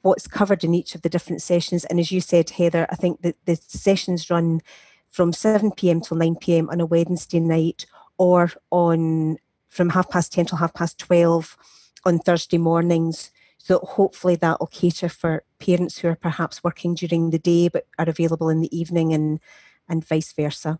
what's 0.00 0.26
covered 0.26 0.64
in 0.64 0.74
each 0.74 0.94
of 0.94 1.02
the 1.02 1.10
different 1.10 1.42
sessions. 1.42 1.84
And 1.84 2.00
as 2.00 2.10
you 2.10 2.22
said, 2.22 2.48
Heather, 2.48 2.86
I 2.90 2.96
think 2.96 3.20
that 3.20 3.36
the 3.44 3.56
sessions 3.56 4.30
run 4.30 4.62
from 5.10 5.32
7 5.32 5.72
pm 5.72 6.00
till 6.00 6.16
9 6.16 6.36
pm 6.36 6.70
on 6.70 6.80
a 6.80 6.86
Wednesday 6.86 7.40
night 7.40 7.84
or 8.16 8.50
on 8.70 9.36
from 9.68 9.90
half 9.90 10.08
past 10.08 10.32
10 10.32 10.46
till 10.46 10.58
half 10.58 10.72
past 10.72 10.98
12 10.98 11.56
on 12.04 12.18
Thursday 12.18 12.58
mornings. 12.58 13.30
So 13.62 13.78
hopefully 13.80 14.36
that 14.36 14.58
will 14.58 14.68
cater 14.68 15.10
for 15.10 15.44
parents 15.58 15.98
who 15.98 16.08
are 16.08 16.16
perhaps 16.16 16.64
working 16.64 16.94
during 16.94 17.28
the 17.28 17.38
day 17.38 17.68
but 17.68 17.86
are 17.98 18.08
available 18.08 18.48
in 18.48 18.60
the 18.60 18.74
evening 18.76 19.12
and, 19.12 19.38
and 19.86 20.04
vice 20.04 20.32
versa. 20.32 20.78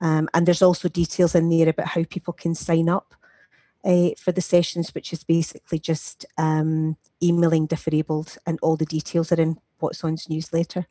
Um, 0.00 0.28
and 0.32 0.46
there's 0.46 0.62
also 0.62 0.88
details 0.88 1.34
in 1.34 1.48
there 1.50 1.68
about 1.68 1.88
how 1.88 2.04
people 2.04 2.32
can 2.32 2.54
sign 2.54 2.88
up 2.88 3.14
uh, 3.84 4.10
for 4.18 4.30
the 4.30 4.40
sessions, 4.40 4.94
which 4.94 5.12
is 5.12 5.24
basically 5.24 5.80
just 5.80 6.24
um, 6.38 6.96
emailing 7.20 7.66
Differabled 7.66 8.38
and 8.46 8.60
all 8.62 8.76
the 8.76 8.86
details 8.86 9.32
are 9.32 9.40
in 9.40 9.58
What's 9.80 10.04
On's 10.04 10.30
newsletter. 10.30 10.86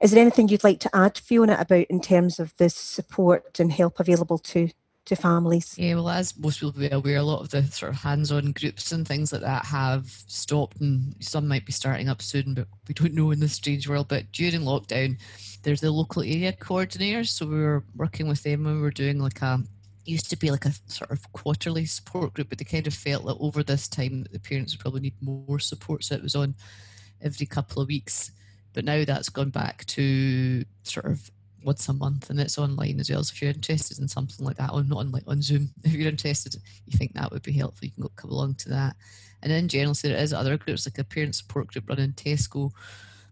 Is 0.00 0.10
there 0.10 0.22
anything 0.22 0.48
you'd 0.48 0.64
like 0.64 0.80
to 0.80 0.96
add, 0.96 1.18
Fiona, 1.18 1.56
about 1.60 1.86
in 1.90 2.00
terms 2.00 2.40
of 2.40 2.56
the 2.56 2.70
support 2.70 3.60
and 3.60 3.70
help 3.70 4.00
available 4.00 4.38
to 4.38 4.70
to 5.06 5.16
families? 5.16 5.76
Yeah, 5.78 5.96
well, 5.96 6.10
as 6.10 6.36
most 6.38 6.60
people 6.60 6.72
will 6.72 6.88
be 6.88 6.94
aware, 6.94 7.18
a 7.18 7.22
lot 7.22 7.40
of 7.40 7.50
the 7.50 7.62
sort 7.64 7.92
of 7.92 8.00
hands-on 8.00 8.52
groups 8.52 8.92
and 8.92 9.06
things 9.06 9.32
like 9.32 9.42
that 9.42 9.64
have 9.66 10.06
stopped, 10.26 10.80
and 10.80 11.14
some 11.20 11.48
might 11.48 11.66
be 11.66 11.72
starting 11.72 12.08
up 12.08 12.22
soon, 12.22 12.54
but 12.54 12.66
we 12.88 12.94
don't 12.94 13.14
know 13.14 13.30
in 13.30 13.40
this 13.40 13.54
strange 13.54 13.88
world. 13.88 14.08
But 14.08 14.30
during 14.32 14.62
lockdown, 14.62 15.18
there's 15.62 15.80
the 15.80 15.90
local 15.90 16.22
area 16.22 16.52
coordinators, 16.52 17.28
so 17.28 17.46
we 17.46 17.60
were 17.60 17.84
working 17.96 18.28
with 18.28 18.42
them 18.42 18.64
when 18.64 18.76
we 18.76 18.82
were 18.82 18.90
doing 18.90 19.18
like 19.18 19.42
a 19.42 19.62
used 20.06 20.28
to 20.30 20.36
be 20.36 20.50
like 20.50 20.66
a 20.66 20.72
sort 20.86 21.10
of 21.10 21.32
quarterly 21.32 21.86
support 21.86 22.34
group, 22.34 22.50
but 22.50 22.58
they 22.58 22.64
kind 22.64 22.86
of 22.86 22.94
felt 22.94 23.24
that 23.24 23.36
over 23.40 23.62
this 23.62 23.88
time 23.88 24.26
the 24.32 24.38
parents 24.38 24.74
would 24.74 24.80
probably 24.80 25.00
need 25.00 25.14
more 25.20 25.58
support, 25.58 26.04
so 26.04 26.14
it 26.14 26.22
was 26.22 26.34
on 26.34 26.54
every 27.22 27.46
couple 27.46 27.80
of 27.80 27.88
weeks. 27.88 28.30
But 28.74 28.84
now 28.84 29.04
that's 29.04 29.28
gone 29.28 29.50
back 29.50 29.84
to 29.86 30.64
sort 30.82 31.06
of 31.06 31.30
once 31.64 31.88
a 31.88 31.92
month 31.92 32.30
and 32.30 32.38
it's 32.40 32.58
online 32.58 33.00
as 33.00 33.10
well. 33.10 33.24
So 33.24 33.32
if 33.32 33.42
you're 33.42 33.50
interested 33.50 33.98
in 33.98 34.08
something 34.08 34.44
like 34.44 34.56
that, 34.56 34.72
or 34.72 34.82
not 34.84 34.98
on 34.98 35.10
like 35.10 35.24
on 35.26 35.42
Zoom, 35.42 35.70
if 35.84 35.92
you're 35.92 36.08
interested, 36.08 36.56
you 36.86 36.96
think 36.96 37.14
that 37.14 37.32
would 37.32 37.42
be 37.42 37.52
helpful, 37.52 37.84
you 37.84 37.92
can 37.92 38.02
go 38.02 38.10
come 38.16 38.30
along 38.30 38.56
to 38.56 38.68
that. 38.70 38.96
And 39.42 39.52
in 39.52 39.68
general, 39.68 39.94
so 39.94 40.08
there 40.08 40.16
is 40.16 40.32
other 40.32 40.56
groups 40.56 40.86
like 40.86 40.98
a 40.98 41.04
parent 41.04 41.34
support 41.34 41.68
group 41.68 41.88
run 41.88 41.98
in 41.98 42.12
Tesco, 42.12 42.70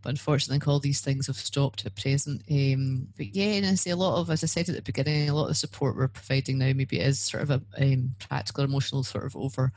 but 0.02 0.10
unfortunately, 0.10 0.66
all 0.66 0.80
these 0.80 1.00
things 1.00 1.28
have 1.28 1.36
stopped 1.36 1.86
at 1.86 1.94
present. 1.94 2.42
Um, 2.50 3.08
but 3.16 3.34
yeah, 3.34 3.54
and 3.54 3.66
I 3.66 3.74
see 3.74 3.90
a 3.90 3.96
lot 3.96 4.20
of, 4.20 4.30
as 4.30 4.42
I 4.42 4.46
said 4.46 4.68
at 4.68 4.74
the 4.74 4.82
beginning, 4.82 5.28
a 5.28 5.34
lot 5.34 5.44
of 5.44 5.48
the 5.48 5.54
support 5.54 5.96
we're 5.96 6.08
providing 6.08 6.58
now 6.58 6.72
maybe 6.74 7.00
is 7.00 7.20
sort 7.20 7.44
of 7.44 7.50
a 7.50 7.62
um, 7.80 8.14
practical, 8.18 8.64
emotional, 8.64 9.04
sort 9.04 9.24
of 9.24 9.36
over 9.36 9.72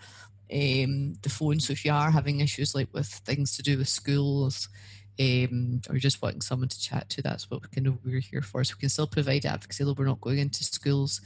um, 0.52 1.14
the 1.22 1.30
phone. 1.30 1.60
So 1.60 1.74
if 1.74 1.86
you 1.86 1.92
are 1.92 2.12
having 2.12 2.40
issues 2.40 2.76
like 2.76 2.90
with 2.92 3.08
things 3.08 3.56
to 3.56 3.64
do 3.64 3.78
with 3.78 3.88
schools, 3.88 4.68
um, 5.20 5.82
or 5.90 5.98
just 5.98 6.22
wanting 6.22 6.42
someone 6.42 6.70
to 6.70 6.80
chat 6.80 7.10
to, 7.10 7.22
that's 7.22 7.50
what 7.50 7.62
we 7.62 7.68
kind 7.70 7.88
of 7.88 8.04
we're 8.04 8.20
here 8.20 8.42
for. 8.42 8.64
So 8.64 8.76
we 8.78 8.82
can 8.82 8.90
still 8.90 9.08
provide 9.08 9.46
advocacy, 9.46 9.84
though 9.84 9.96
we're 9.98 10.06
not 10.06 10.22
going 10.22 10.40
into 10.40 10.64
schools 10.64 11.22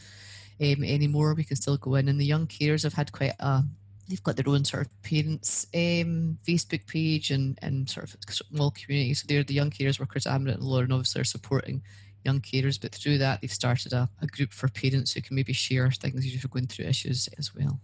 um, 0.62 0.84
anymore. 0.84 1.34
We 1.34 1.44
can 1.44 1.56
still 1.56 1.78
go 1.78 1.96
in, 1.96 2.08
and 2.08 2.20
the 2.20 2.26
young 2.26 2.48
carers 2.48 2.84
have 2.84 2.94
had 2.94 3.12
quite 3.12 3.36
a 3.40 3.64
they've 4.10 4.24
got 4.24 4.36
their 4.36 4.52
own 4.52 4.66
sort 4.66 4.88
of 4.88 5.02
parents 5.04 5.68
um, 5.76 6.38
Facebook 6.46 6.86
page 6.88 7.30
and, 7.30 7.58
and 7.62 7.88
sort 7.90 8.06
of 8.06 8.18
small 8.30 8.72
community. 8.72 9.14
So 9.14 9.26
they're 9.28 9.44
the 9.44 9.54
Young 9.54 9.70
Carers 9.70 10.00
Workers 10.00 10.26
Ambulance 10.26 10.64
and 10.64 10.74
and 10.74 10.94
obviously 10.94 11.22
are 11.22 11.26
supporting 11.26 11.84
young 12.26 12.42
carers. 12.42 12.82
But 12.82 12.94
through 12.94 13.20
that, 13.20 13.42
they've 13.42 13.52
started 13.52 13.94
a, 13.94 14.10
a 14.22 14.28
group 14.28 14.52
for 14.52 14.68
parents 14.68 15.14
who 15.14 15.22
can 15.22 15.36
maybe 15.36 15.54
share 15.54 15.92
things 15.92 16.26
if 16.26 16.44
you're 16.44 16.50
going 16.50 16.68
through 16.68 16.86
issues 16.86 17.30
as 17.38 17.54
well. 17.56 17.80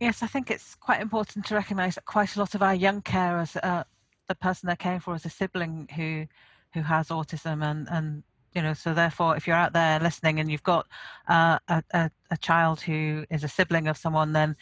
Yes, 0.00 0.22
I 0.22 0.26
think 0.26 0.50
it's 0.50 0.74
quite 0.74 1.00
important 1.00 1.46
to 1.46 1.54
recognise 1.54 1.94
that 1.94 2.04
quite 2.04 2.34
a 2.34 2.40
lot 2.40 2.54
of 2.54 2.62
our 2.62 2.74
young 2.74 3.00
carers 3.00 3.56
are 3.62 3.86
the 4.28 4.34
person 4.34 4.66
they're 4.66 4.76
caring 4.76 5.00
for 5.00 5.14
is 5.14 5.24
a 5.24 5.30
sibling 5.30 5.88
who 5.94 6.26
who 6.72 6.82
has 6.82 7.08
autism 7.08 7.62
and 7.62 7.88
and 7.90 8.22
you 8.54 8.62
know 8.62 8.74
so 8.74 8.94
therefore 8.94 9.36
if 9.36 9.46
you're 9.46 9.56
out 9.56 9.72
there 9.72 10.00
listening 10.00 10.40
and 10.40 10.50
you've 10.50 10.62
got 10.62 10.86
uh, 11.28 11.58
a, 11.68 11.82
a, 11.92 12.10
a 12.30 12.36
child 12.38 12.80
who 12.80 13.24
is 13.30 13.44
a 13.44 13.48
sibling 13.48 13.88
of 13.88 13.96
someone 13.96 14.32
then 14.32 14.56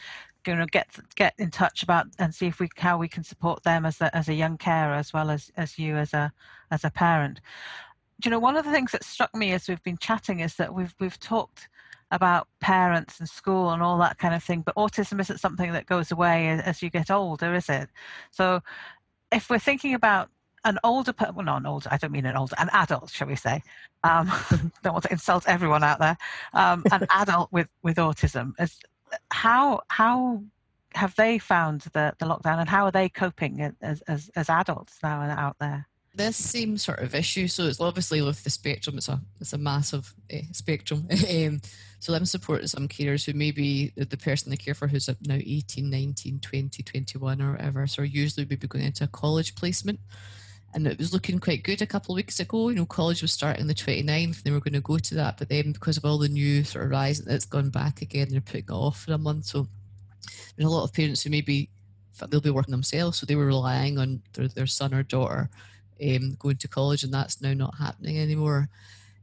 you 0.46 0.56
know 0.56 0.66
get 0.66 0.88
get 1.14 1.34
in 1.38 1.50
touch 1.50 1.82
about 1.82 2.06
and 2.18 2.34
see 2.34 2.46
if 2.46 2.58
we 2.58 2.68
how 2.76 2.98
we 2.98 3.08
can 3.08 3.22
support 3.22 3.62
them 3.62 3.86
as 3.86 4.00
a 4.00 4.14
as 4.16 4.28
a 4.28 4.34
young 4.34 4.56
carer 4.58 4.94
as 4.94 5.12
well 5.12 5.30
as 5.30 5.50
as 5.56 5.78
you 5.78 5.96
as 5.96 6.12
a 6.14 6.32
as 6.70 6.84
a 6.84 6.90
parent. 6.90 7.40
You 8.24 8.30
know 8.30 8.38
one 8.38 8.56
of 8.56 8.64
the 8.64 8.72
things 8.72 8.92
that 8.92 9.04
struck 9.04 9.34
me 9.34 9.52
as 9.52 9.68
we've 9.68 9.82
been 9.82 9.98
chatting 9.98 10.40
is 10.40 10.56
that 10.56 10.74
we've 10.74 10.94
we've 11.00 11.18
talked 11.20 11.68
about 12.10 12.46
parents 12.60 13.20
and 13.20 13.28
school 13.28 13.70
and 13.70 13.82
all 13.82 13.96
that 13.98 14.18
kind 14.18 14.34
of 14.34 14.44
thing 14.44 14.60
but 14.60 14.74
autism 14.74 15.18
isn't 15.18 15.40
something 15.40 15.72
that 15.72 15.86
goes 15.86 16.12
away 16.12 16.48
as 16.48 16.82
you 16.82 16.90
get 16.90 17.10
older 17.10 17.54
is 17.54 17.68
it? 17.68 17.88
So 18.30 18.60
if 19.32 19.50
we're 19.50 19.58
thinking 19.58 19.94
about 19.94 20.28
an 20.64 20.78
older, 20.84 21.12
well, 21.18 21.44
not 21.44 21.58
an 21.58 21.66
older, 21.66 21.88
I 21.90 21.96
don't 21.96 22.12
mean 22.12 22.26
an 22.26 22.36
older, 22.36 22.54
an 22.58 22.70
adult, 22.72 23.10
shall 23.10 23.26
we 23.26 23.36
say? 23.36 23.62
Um, 24.04 24.30
don't 24.82 24.92
want 24.92 25.04
to 25.04 25.12
insult 25.12 25.48
everyone 25.48 25.82
out 25.82 25.98
there. 25.98 26.16
Um, 26.52 26.84
an 26.92 27.06
adult 27.10 27.50
with 27.52 27.68
with 27.82 27.96
autism, 27.96 28.52
is 28.60 28.78
how 29.30 29.82
how 29.88 30.42
have 30.94 31.14
they 31.16 31.38
found 31.38 31.82
the 31.92 32.14
the 32.18 32.26
lockdown, 32.26 32.60
and 32.60 32.68
how 32.68 32.84
are 32.84 32.92
they 32.92 33.08
coping 33.08 33.74
as 33.80 34.02
as, 34.02 34.30
as 34.36 34.48
adults 34.48 34.98
now 35.02 35.22
and 35.22 35.32
out 35.32 35.56
there? 35.58 35.86
This 36.14 36.36
same 36.36 36.76
sort 36.76 37.00
of 37.00 37.14
issue. 37.14 37.48
So 37.48 37.64
it's 37.64 37.80
obviously 37.80 38.20
with 38.22 38.44
the 38.44 38.50
spectrum, 38.50 38.98
it's 38.98 39.08
a 39.08 39.20
it's 39.40 39.52
a 39.52 39.58
massive 39.58 40.14
uh, 40.32 40.38
spectrum. 40.52 41.08
um, 41.30 41.60
so 42.00 42.14
I'm 42.14 42.26
supporting 42.26 42.66
some 42.66 42.88
carers 42.88 43.24
who 43.24 43.32
maybe 43.32 43.92
the, 43.96 44.04
the 44.04 44.16
person 44.16 44.50
they 44.50 44.56
care 44.56 44.74
for 44.74 44.88
who's 44.88 45.08
up 45.08 45.16
now 45.22 45.36
18, 45.36 45.88
19, 45.88 46.40
20, 46.40 46.82
21 46.82 47.40
or 47.40 47.52
whatever. 47.52 47.86
So 47.86 48.02
usually 48.02 48.44
we'd 48.44 48.60
be 48.60 48.66
going 48.66 48.84
into 48.84 49.04
a 49.04 49.08
college 49.08 49.54
placement. 49.54 50.00
And 50.74 50.86
it 50.86 50.98
was 50.98 51.12
looking 51.12 51.38
quite 51.38 51.62
good 51.62 51.82
a 51.82 51.86
couple 51.86 52.14
of 52.14 52.16
weeks 52.16 52.40
ago. 52.40 52.70
You 52.70 52.76
know, 52.76 52.86
college 52.86 53.20
was 53.20 53.32
starting 53.32 53.66
the 53.66 53.74
29th 53.74 54.24
and 54.24 54.34
they 54.34 54.50
were 54.50 54.58
going 54.58 54.72
to 54.72 54.80
go 54.80 54.96
to 54.98 55.14
that. 55.16 55.36
But 55.36 55.50
then 55.50 55.72
because 55.72 55.98
of 55.98 56.04
all 56.04 56.18
the 56.18 56.28
new 56.28 56.64
sort 56.64 56.86
of 56.86 56.90
rise, 56.90 57.20
it's 57.20 57.44
gone 57.44 57.68
back 57.68 58.00
again. 58.00 58.28
They're 58.30 58.40
putting 58.40 58.64
it 58.64 58.70
off 58.70 59.02
for 59.02 59.12
a 59.12 59.18
month. 59.18 59.44
So 59.44 59.68
there's 60.56 60.66
a 60.66 60.72
lot 60.72 60.84
of 60.84 60.94
parents 60.94 61.22
who 61.22 61.30
maybe 61.30 61.68
they'll 62.30 62.40
be 62.40 62.50
working 62.50 62.72
themselves. 62.72 63.18
So 63.18 63.26
they 63.26 63.36
were 63.36 63.46
relying 63.46 63.98
on 63.98 64.22
their, 64.32 64.48
their 64.48 64.66
son 64.66 64.94
or 64.94 65.02
daughter 65.02 65.50
um, 66.02 66.36
going 66.38 66.56
to 66.56 66.68
college, 66.68 67.02
and 67.02 67.12
that's 67.12 67.40
now 67.40 67.52
not 67.52 67.76
happening 67.78 68.18
anymore. 68.18 68.68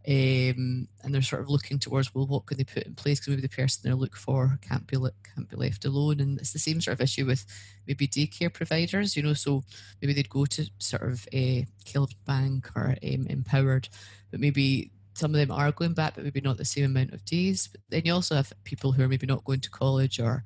Um, 0.08 0.88
and 1.04 1.14
they're 1.14 1.22
sort 1.22 1.42
of 1.42 1.50
looking 1.50 1.78
towards 1.78 2.16
well, 2.16 2.26
what 2.26 2.46
can 2.46 2.58
they 2.58 2.64
put 2.64 2.84
in 2.84 2.96
place? 2.96 3.20
Because 3.20 3.32
maybe 3.32 3.42
the 3.42 3.50
person 3.50 3.82
they're 3.84 3.96
looking 3.96 4.16
for 4.16 4.58
can't 4.62 4.88
be 4.88 4.98
can't 4.98 5.50
be 5.50 5.56
left 5.56 5.86
alone, 5.86 6.20
and 6.20 6.40
it's 6.40 6.54
the 6.54 6.60
same 6.60 6.82
sort 6.82 6.94
of 6.94 7.02
issue 7.02 7.26
with 7.26 7.46
maybe 7.86 8.08
daycare 8.08 8.52
providers. 8.52 9.18
You 9.18 9.24
know, 9.24 9.34
so 9.34 9.64
maybe 10.02 10.14
they'd 10.14 10.30
go 10.30 10.46
to 10.46 10.70
sort 10.80 11.04
of 11.04 11.28
a 11.34 11.68
uh, 11.96 12.06
Bank 12.26 12.70
or 12.76 12.96
um, 13.04 13.28
Empowered, 13.28 13.90
but 14.32 14.40
maybe 14.40 14.92
some 15.16 15.36
of 15.36 15.40
them 15.40 15.52
are 15.52 15.72
going 15.74 15.94
back, 15.94 16.16
but 16.16 16.24
maybe 16.24 16.42
not 16.42 16.58
the 16.58 16.66
same 16.66 16.86
amount 16.86 17.14
of 17.14 17.26
days. 17.26 17.68
But 17.68 17.82
then 17.90 18.04
you 18.06 18.14
also 18.14 18.36
have 18.36 18.54
people 18.64 18.94
who 18.94 19.04
are 19.04 19.10
maybe 19.10 19.28
not 19.28 19.44
going 19.44 19.60
to 19.60 19.70
college 19.70 20.20
or 20.20 20.44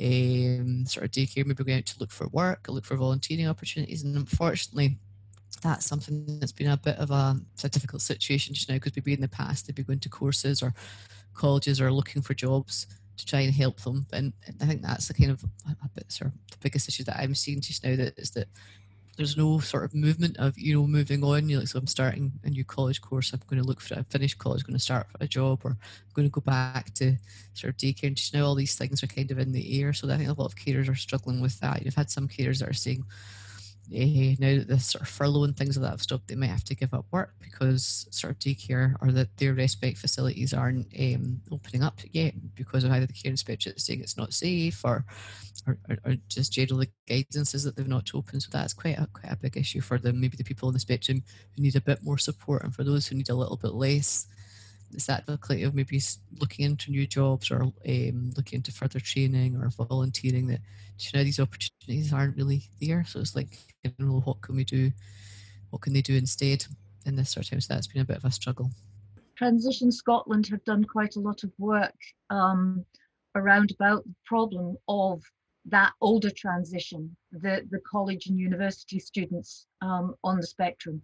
um, 0.00 0.86
sort 0.86 1.04
of 1.04 1.10
daycare, 1.10 1.44
maybe 1.44 1.64
going 1.64 1.78
out 1.78 1.86
to 1.86 1.98
look 1.98 2.12
for 2.12 2.28
work, 2.28 2.68
look 2.68 2.84
for 2.84 2.96
volunteering 2.96 3.48
opportunities. 3.48 4.04
And 4.04 4.16
unfortunately, 4.16 4.98
that's 5.64 5.86
something 5.86 6.38
that's 6.38 6.52
been 6.52 6.70
a 6.70 6.76
bit 6.76 6.98
of 6.98 7.10
a, 7.10 7.36
a 7.64 7.68
difficult 7.68 8.02
situation 8.02 8.54
just 8.54 8.68
now 8.68 8.76
because 8.76 8.94
maybe 8.94 9.14
in 9.14 9.20
the 9.20 9.28
past 9.28 9.66
they'd 9.66 9.74
be 9.74 9.82
going 9.82 9.98
to 9.98 10.08
courses 10.08 10.62
or 10.62 10.74
colleges 11.32 11.80
or 11.80 11.90
looking 11.90 12.22
for 12.22 12.34
jobs 12.34 12.86
to 13.16 13.24
try 13.24 13.40
and 13.40 13.54
help 13.54 13.80
them. 13.80 14.06
And 14.12 14.32
I 14.60 14.66
think 14.66 14.82
that's 14.82 15.08
the 15.08 15.14
kind 15.14 15.30
of 15.30 15.42
a 15.66 15.88
bit 15.94 16.12
sort 16.12 16.30
of 16.30 16.38
the 16.50 16.58
biggest 16.60 16.88
issue 16.88 17.04
that 17.04 17.18
I'm 17.18 17.34
seeing 17.34 17.60
just 17.60 17.82
now 17.82 17.96
that 17.96 18.18
is 18.18 18.30
that 18.32 18.48
there's 19.16 19.36
no 19.36 19.60
sort 19.60 19.84
of 19.84 19.94
movement 19.94 20.36
of 20.38 20.58
you 20.58 20.74
know 20.74 20.86
moving 20.86 21.22
on. 21.22 21.48
You 21.48 21.60
like 21.60 21.68
so 21.68 21.78
I'm 21.78 21.86
starting 21.86 22.32
a 22.42 22.50
new 22.50 22.64
college 22.64 23.00
course. 23.00 23.32
I'm 23.32 23.40
going 23.48 23.62
to 23.62 23.66
look 23.66 23.80
for. 23.80 23.94
I 23.94 24.02
finished 24.10 24.38
college, 24.38 24.64
going 24.64 24.76
to 24.76 24.82
start 24.82 25.06
a 25.20 25.26
job, 25.26 25.60
or 25.64 25.70
I'm 25.70 25.78
going 26.14 26.26
to 26.26 26.32
go 26.32 26.40
back 26.40 26.92
to 26.94 27.16
sort 27.54 27.72
of 27.72 27.76
daycare. 27.76 28.08
And 28.08 28.16
just 28.16 28.34
now, 28.34 28.44
all 28.44 28.54
these 28.54 28.74
things 28.74 29.02
are 29.02 29.06
kind 29.06 29.30
of 29.30 29.38
in 29.38 29.52
the 29.52 29.80
air. 29.80 29.92
So 29.92 30.10
I 30.10 30.16
think 30.16 30.28
a 30.28 30.32
lot 30.32 30.46
of 30.46 30.56
carers 30.56 30.90
are 30.90 30.96
struggling 30.96 31.40
with 31.40 31.58
that. 31.60 31.84
You've 31.84 31.94
had 31.94 32.10
some 32.10 32.28
carers 32.28 32.58
that 32.58 32.68
are 32.68 32.74
saying, 32.74 33.04
uh, 33.92 34.34
now 34.38 34.58
that 34.58 34.68
the 34.68 34.80
sort 34.80 35.02
of 35.02 35.08
furlough 35.08 35.44
and 35.44 35.56
things 35.56 35.76
like 35.76 35.82
that 35.82 35.90
have 35.90 36.02
stopped, 36.02 36.28
they 36.28 36.34
might 36.34 36.46
have 36.46 36.64
to 36.64 36.74
give 36.74 36.94
up 36.94 37.06
work 37.10 37.34
because 37.40 38.06
sort 38.10 38.32
of 38.32 38.38
daycare 38.38 38.94
or 39.00 39.12
that 39.12 39.36
their 39.36 39.54
respite 39.54 39.98
facilities 39.98 40.54
aren't 40.54 40.86
um, 40.98 41.40
opening 41.50 41.82
up 41.82 42.00
yet 42.12 42.34
because 42.54 42.84
of 42.84 42.92
either 42.92 43.06
the 43.06 43.12
care 43.12 43.30
inspector 43.30 43.72
saying 43.76 44.00
it's 44.00 44.16
not 44.16 44.32
safe 44.32 44.84
or, 44.84 45.04
or, 45.66 45.78
or 46.04 46.14
just 46.28 46.52
generally 46.52 46.90
guidance 47.08 47.54
is 47.54 47.64
that 47.64 47.76
they've 47.76 47.86
not 47.86 48.10
opened. 48.14 48.42
So 48.42 48.48
that's 48.50 48.72
quite 48.72 48.98
a 48.98 49.06
quite 49.12 49.32
a 49.32 49.36
big 49.36 49.56
issue 49.56 49.80
for 49.80 49.98
them. 49.98 50.20
Maybe 50.20 50.36
the 50.36 50.44
people 50.44 50.68
on 50.68 50.74
the 50.74 50.80
spectrum 50.80 51.22
who 51.54 51.62
need 51.62 51.76
a 51.76 51.80
bit 51.80 52.02
more 52.02 52.18
support, 52.18 52.64
and 52.64 52.74
for 52.74 52.84
those 52.84 53.06
who 53.06 53.16
need 53.16 53.28
a 53.28 53.34
little 53.34 53.56
bit 53.56 53.74
less, 53.74 54.26
it's 54.94 55.06
that 55.06 55.26
difficulty 55.26 55.62
of 55.64 55.74
maybe 55.74 56.00
looking 56.40 56.64
into 56.64 56.90
new 56.90 57.06
jobs 57.06 57.50
or 57.50 57.62
um, 57.62 58.30
looking 58.36 58.58
into 58.58 58.72
further 58.72 59.00
training 59.00 59.56
or 59.56 59.70
volunteering 59.70 60.46
that 60.48 60.60
you 60.98 61.10
know 61.14 61.24
these 61.24 61.40
opportunities 61.40 62.12
aren't 62.12 62.36
really 62.36 62.62
there? 62.80 63.04
So 63.04 63.20
it's 63.20 63.36
like 63.36 63.58
you 63.82 63.92
know 63.98 64.20
what 64.24 64.40
can 64.40 64.56
we 64.56 64.64
do 64.64 64.92
what 65.70 65.82
can 65.82 65.92
they 65.92 66.02
do 66.02 66.14
instead 66.14 66.64
in 67.04 67.16
this 67.16 67.30
sort 67.30 67.46
of 67.46 67.50
time? 67.50 67.60
So 67.60 67.74
that's 67.74 67.88
been 67.88 68.02
a 68.02 68.04
bit 68.04 68.18
of 68.18 68.24
a 68.24 68.30
struggle. 68.30 68.70
Transition 69.36 69.90
scotland 69.90 70.46
have 70.46 70.64
done 70.64 70.84
quite 70.84 71.16
a 71.16 71.20
lot 71.20 71.42
of 71.42 71.52
work 71.58 71.96
um, 72.30 72.84
around 73.34 73.72
about 73.72 74.04
the 74.04 74.14
problem 74.24 74.76
of 74.88 75.22
that 75.66 75.92
older 76.00 76.30
transition 76.30 77.16
the 77.32 77.66
the 77.70 77.80
college 77.90 78.26
and 78.26 78.38
university 78.38 78.98
students 78.98 79.66
um, 79.80 80.14
on 80.22 80.36
the 80.36 80.46
spectrum 80.46 81.02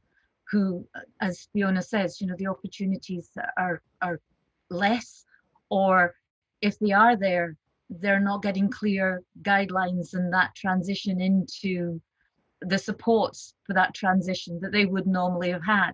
who, 0.50 0.86
uh, 0.94 1.00
as 1.20 1.48
Fiona 1.52 1.82
says, 1.82 2.20
you 2.20 2.26
know, 2.26 2.36
the 2.36 2.48
opportunities 2.48 3.30
are 3.56 3.82
are 4.02 4.20
less, 4.70 5.24
or 5.70 6.14
if 6.60 6.78
they 6.78 6.92
are 6.92 7.16
there, 7.16 7.56
they're 7.88 8.20
not 8.20 8.42
getting 8.42 8.70
clear 8.70 9.22
guidelines 9.42 10.14
and 10.14 10.32
that 10.32 10.54
transition 10.54 11.20
into 11.20 12.00
the 12.62 12.78
supports 12.78 13.54
for 13.64 13.74
that 13.74 13.94
transition 13.94 14.58
that 14.60 14.72
they 14.72 14.86
would 14.86 15.06
normally 15.06 15.50
have 15.50 15.64
had. 15.64 15.92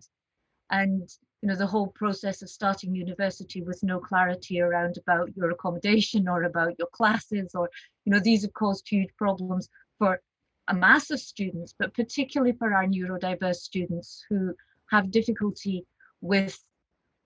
And 0.71 1.09
you 1.43 1.49
know, 1.49 1.55
the 1.55 1.67
whole 1.67 1.89
process 1.89 2.43
of 2.43 2.49
starting 2.49 2.95
university 2.95 3.63
with 3.63 3.83
no 3.83 4.01
clarity 4.01 4.61
around 4.61 4.97
about 4.97 5.37
your 5.37 5.51
accommodation 5.51 6.29
or 6.29 6.45
about 6.45 6.75
your 6.79 6.89
classes, 6.93 7.55
or 7.55 7.71
you 8.05 8.13
know, 8.13 8.21
these 8.21 8.43
have 8.43 8.55
caused 8.55 8.89
huge 8.89 9.11
problems 9.17 9.69
for 9.99 10.21
a 10.69 10.75
mass 10.75 11.11
of 11.11 11.21
students, 11.21 11.75
but 11.79 11.95
particularly 11.95 12.53
for 12.53 12.73
our 12.75 12.87
neurodiverse 12.87 13.57
students 13.57 14.25
who 14.29 14.55
have 14.91 15.11
difficulty 15.11 15.85
with 16.21 16.59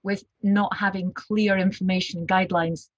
with 0.02 0.24
not 0.42 0.74
having 0.76 1.12
clear 1.12 1.58
information 1.58 2.20
and 2.20 2.28
guidelines. 2.28 2.88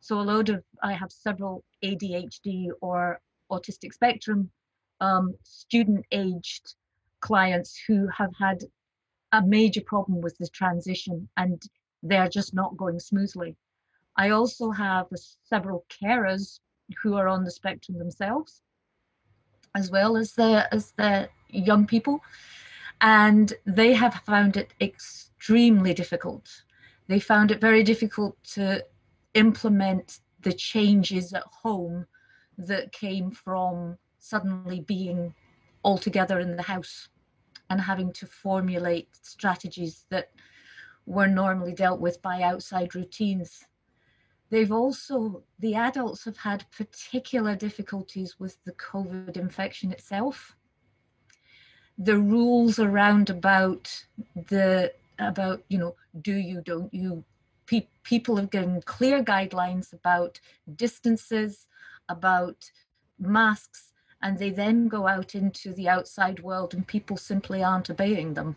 So 0.00 0.20
a 0.20 0.22
load 0.22 0.50
of 0.50 0.62
I 0.82 0.92
have 0.92 1.10
several 1.10 1.64
ADHD 1.82 2.68
or 2.80 3.20
autistic 3.50 3.92
spectrum 3.92 4.50
um, 5.00 5.34
student 5.42 6.06
aged 6.12 6.74
clients 7.20 7.80
who 7.86 8.06
have 8.08 8.32
had 8.38 8.64
a 9.32 9.42
major 9.42 9.80
problem 9.80 10.20
with 10.20 10.36
the 10.38 10.48
transition 10.48 11.28
and 11.36 11.60
they're 12.02 12.28
just 12.28 12.54
not 12.54 12.76
going 12.76 13.00
smoothly. 13.00 13.56
I 14.16 14.30
also 14.30 14.70
have 14.70 15.06
several 15.42 15.84
carers 15.88 16.60
who 17.02 17.14
are 17.16 17.28
on 17.28 17.42
the 17.42 17.50
spectrum 17.50 17.98
themselves 17.98 18.62
as 19.74 19.90
well 19.90 20.16
as 20.16 20.32
the 20.32 20.72
as 20.72 20.92
the 20.92 21.28
young 21.48 21.86
people. 21.86 22.22
And 23.00 23.52
they 23.66 23.92
have 23.92 24.14
found 24.26 24.56
it 24.56 24.72
extremely 24.80 25.94
difficult. 25.94 26.62
They 27.08 27.20
found 27.20 27.50
it 27.50 27.60
very 27.60 27.82
difficult 27.82 28.42
to 28.54 28.84
implement 29.34 30.20
the 30.40 30.52
changes 30.52 31.32
at 31.32 31.44
home 31.44 32.06
that 32.56 32.92
came 32.92 33.30
from 33.30 33.98
suddenly 34.18 34.80
being 34.80 35.34
all 35.82 35.98
together 35.98 36.38
in 36.38 36.56
the 36.56 36.62
house 36.62 37.08
and 37.68 37.80
having 37.80 38.12
to 38.12 38.26
formulate 38.26 39.08
strategies 39.22 40.06
that 40.10 40.30
were 41.06 41.26
normally 41.26 41.74
dealt 41.74 42.00
with 42.00 42.22
by 42.22 42.42
outside 42.42 42.94
routines 42.94 43.64
They've 44.50 44.72
also, 44.72 45.42
the 45.58 45.74
adults 45.74 46.24
have 46.24 46.36
had 46.36 46.70
particular 46.70 47.56
difficulties 47.56 48.38
with 48.38 48.62
the 48.64 48.72
COVID 48.72 49.36
infection 49.36 49.90
itself. 49.90 50.56
The 51.98 52.18
rules 52.18 52.78
around 52.78 53.30
about 53.30 54.04
the, 54.34 54.92
about, 55.18 55.62
you 55.68 55.78
know, 55.78 55.94
do 56.20 56.34
you, 56.34 56.60
don't 56.60 56.92
you, 56.92 57.24
Pe- 57.66 57.88
people 58.02 58.36
have 58.36 58.50
given 58.50 58.82
clear 58.82 59.24
guidelines 59.24 59.94
about 59.94 60.38
distances, 60.76 61.66
about 62.10 62.70
masks, 63.18 63.92
and 64.20 64.38
they 64.38 64.50
then 64.50 64.88
go 64.88 65.06
out 65.06 65.34
into 65.34 65.72
the 65.72 65.88
outside 65.88 66.40
world 66.40 66.74
and 66.74 66.86
people 66.86 67.16
simply 67.16 67.62
aren't 67.62 67.88
obeying 67.88 68.34
them. 68.34 68.56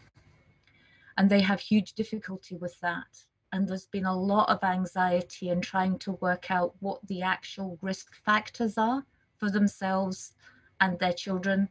And 1.18 1.30
they 1.30 1.42
have 1.42 1.62
huge 1.62 1.94
difficulty 1.94 2.56
with 2.58 2.80
that 2.82 3.24
and 3.58 3.68
there's 3.68 3.88
been 3.88 4.06
a 4.06 4.16
lot 4.16 4.48
of 4.50 4.64
anxiety 4.64 5.50
in 5.50 5.60
trying 5.60 5.98
to 5.98 6.12
work 6.22 6.52
out 6.52 6.76
what 6.80 7.00
the 7.08 7.24
actual 7.24 7.80
risk 7.82 8.14
factors 8.24 8.78
are 8.78 9.04
for 9.38 9.50
themselves 9.50 10.34
and 10.80 11.00
their 11.00 11.12
children. 11.12 11.68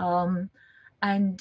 Um, 0.00 0.50
and 1.02 1.40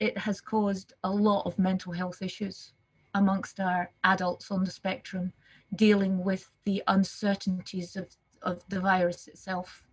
it 0.00 0.18
has 0.18 0.40
caused 0.40 0.94
a 1.04 1.10
lot 1.10 1.46
of 1.46 1.56
mental 1.56 1.92
health 1.92 2.20
issues 2.20 2.72
amongst 3.14 3.60
our 3.60 3.92
adults 4.02 4.50
on 4.50 4.64
the 4.64 4.72
spectrum 4.72 5.32
dealing 5.76 6.24
with 6.24 6.50
the 6.64 6.82
uncertainties 6.88 7.94
of, 7.94 8.08
of 8.42 8.60
the 8.70 8.80
virus 8.80 9.28
itself. 9.28 9.86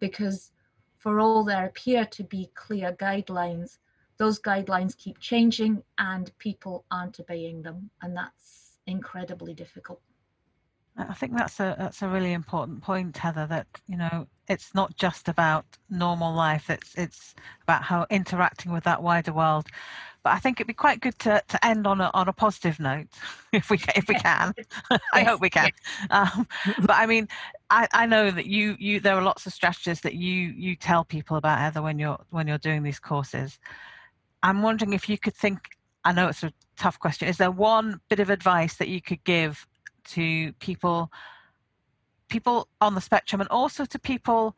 Because 0.00 0.52
for 0.96 1.20
all 1.20 1.44
there 1.44 1.66
appear 1.66 2.06
to 2.06 2.24
be 2.24 2.50
clear 2.54 2.96
guidelines, 2.98 3.76
those 4.18 4.40
guidelines 4.40 4.96
keep 4.96 5.18
changing 5.18 5.82
and 5.98 6.36
people 6.38 6.84
aren't 6.90 7.18
obeying 7.20 7.62
them 7.62 7.90
and 8.02 8.16
that's 8.16 8.78
incredibly 8.86 9.54
difficult 9.54 10.00
I 10.96 11.14
think 11.14 11.36
that's 11.36 11.58
a 11.58 11.74
that's 11.78 12.02
a 12.02 12.08
really 12.08 12.32
important 12.32 12.82
point, 12.82 13.16
Heather. 13.16 13.46
That 13.46 13.66
you 13.86 13.96
know, 13.96 14.26
it's 14.48 14.74
not 14.74 14.94
just 14.96 15.28
about 15.28 15.64
normal 15.88 16.34
life. 16.34 16.68
It's 16.68 16.94
it's 16.96 17.34
about 17.62 17.82
how 17.82 18.06
interacting 18.10 18.72
with 18.72 18.84
that 18.84 19.02
wider 19.02 19.32
world. 19.32 19.68
But 20.22 20.34
I 20.34 20.38
think 20.38 20.60
it'd 20.60 20.68
be 20.68 20.74
quite 20.74 21.00
good 21.00 21.18
to, 21.20 21.42
to 21.48 21.66
end 21.66 21.86
on 21.86 22.00
a 22.00 22.10
on 22.12 22.28
a 22.28 22.32
positive 22.32 22.78
note, 22.78 23.08
if 23.52 23.70
we 23.70 23.80
if 23.96 24.06
we 24.06 24.14
can. 24.16 24.52
I 25.14 25.22
hope 25.24 25.40
we 25.40 25.50
can. 25.50 25.70
Um, 26.10 26.46
but 26.80 26.92
I 26.92 27.06
mean, 27.06 27.28
I, 27.70 27.88
I 27.92 28.06
know 28.06 28.30
that 28.30 28.46
you 28.46 28.76
you 28.78 29.00
there 29.00 29.14
are 29.16 29.22
lots 29.22 29.46
of 29.46 29.54
strategies 29.54 30.02
that 30.02 30.14
you 30.14 30.52
you 30.56 30.76
tell 30.76 31.04
people 31.04 31.38
about 31.38 31.58
Heather 31.58 31.80
when 31.80 31.98
you're 31.98 32.18
when 32.30 32.46
you're 32.46 32.58
doing 32.58 32.82
these 32.82 32.98
courses. 32.98 33.58
I'm 34.42 34.62
wondering 34.62 34.92
if 34.92 35.08
you 35.08 35.18
could 35.18 35.34
think, 35.34 35.58
I 36.04 36.12
know 36.12 36.28
it's 36.28 36.42
a 36.42 36.52
tough 36.76 36.98
question, 36.98 37.28
is 37.28 37.36
there 37.36 37.50
one 37.50 38.00
bit 38.08 38.20
of 38.20 38.30
advice 38.30 38.76
that 38.76 38.88
you 38.88 39.00
could 39.00 39.22
give 39.24 39.66
to 40.04 40.52
people 40.54 41.10
people 42.28 42.66
on 42.80 42.94
the 42.94 43.00
spectrum 43.00 43.42
and 43.42 43.50
also 43.50 43.84
to 43.84 43.98
people 43.98 44.56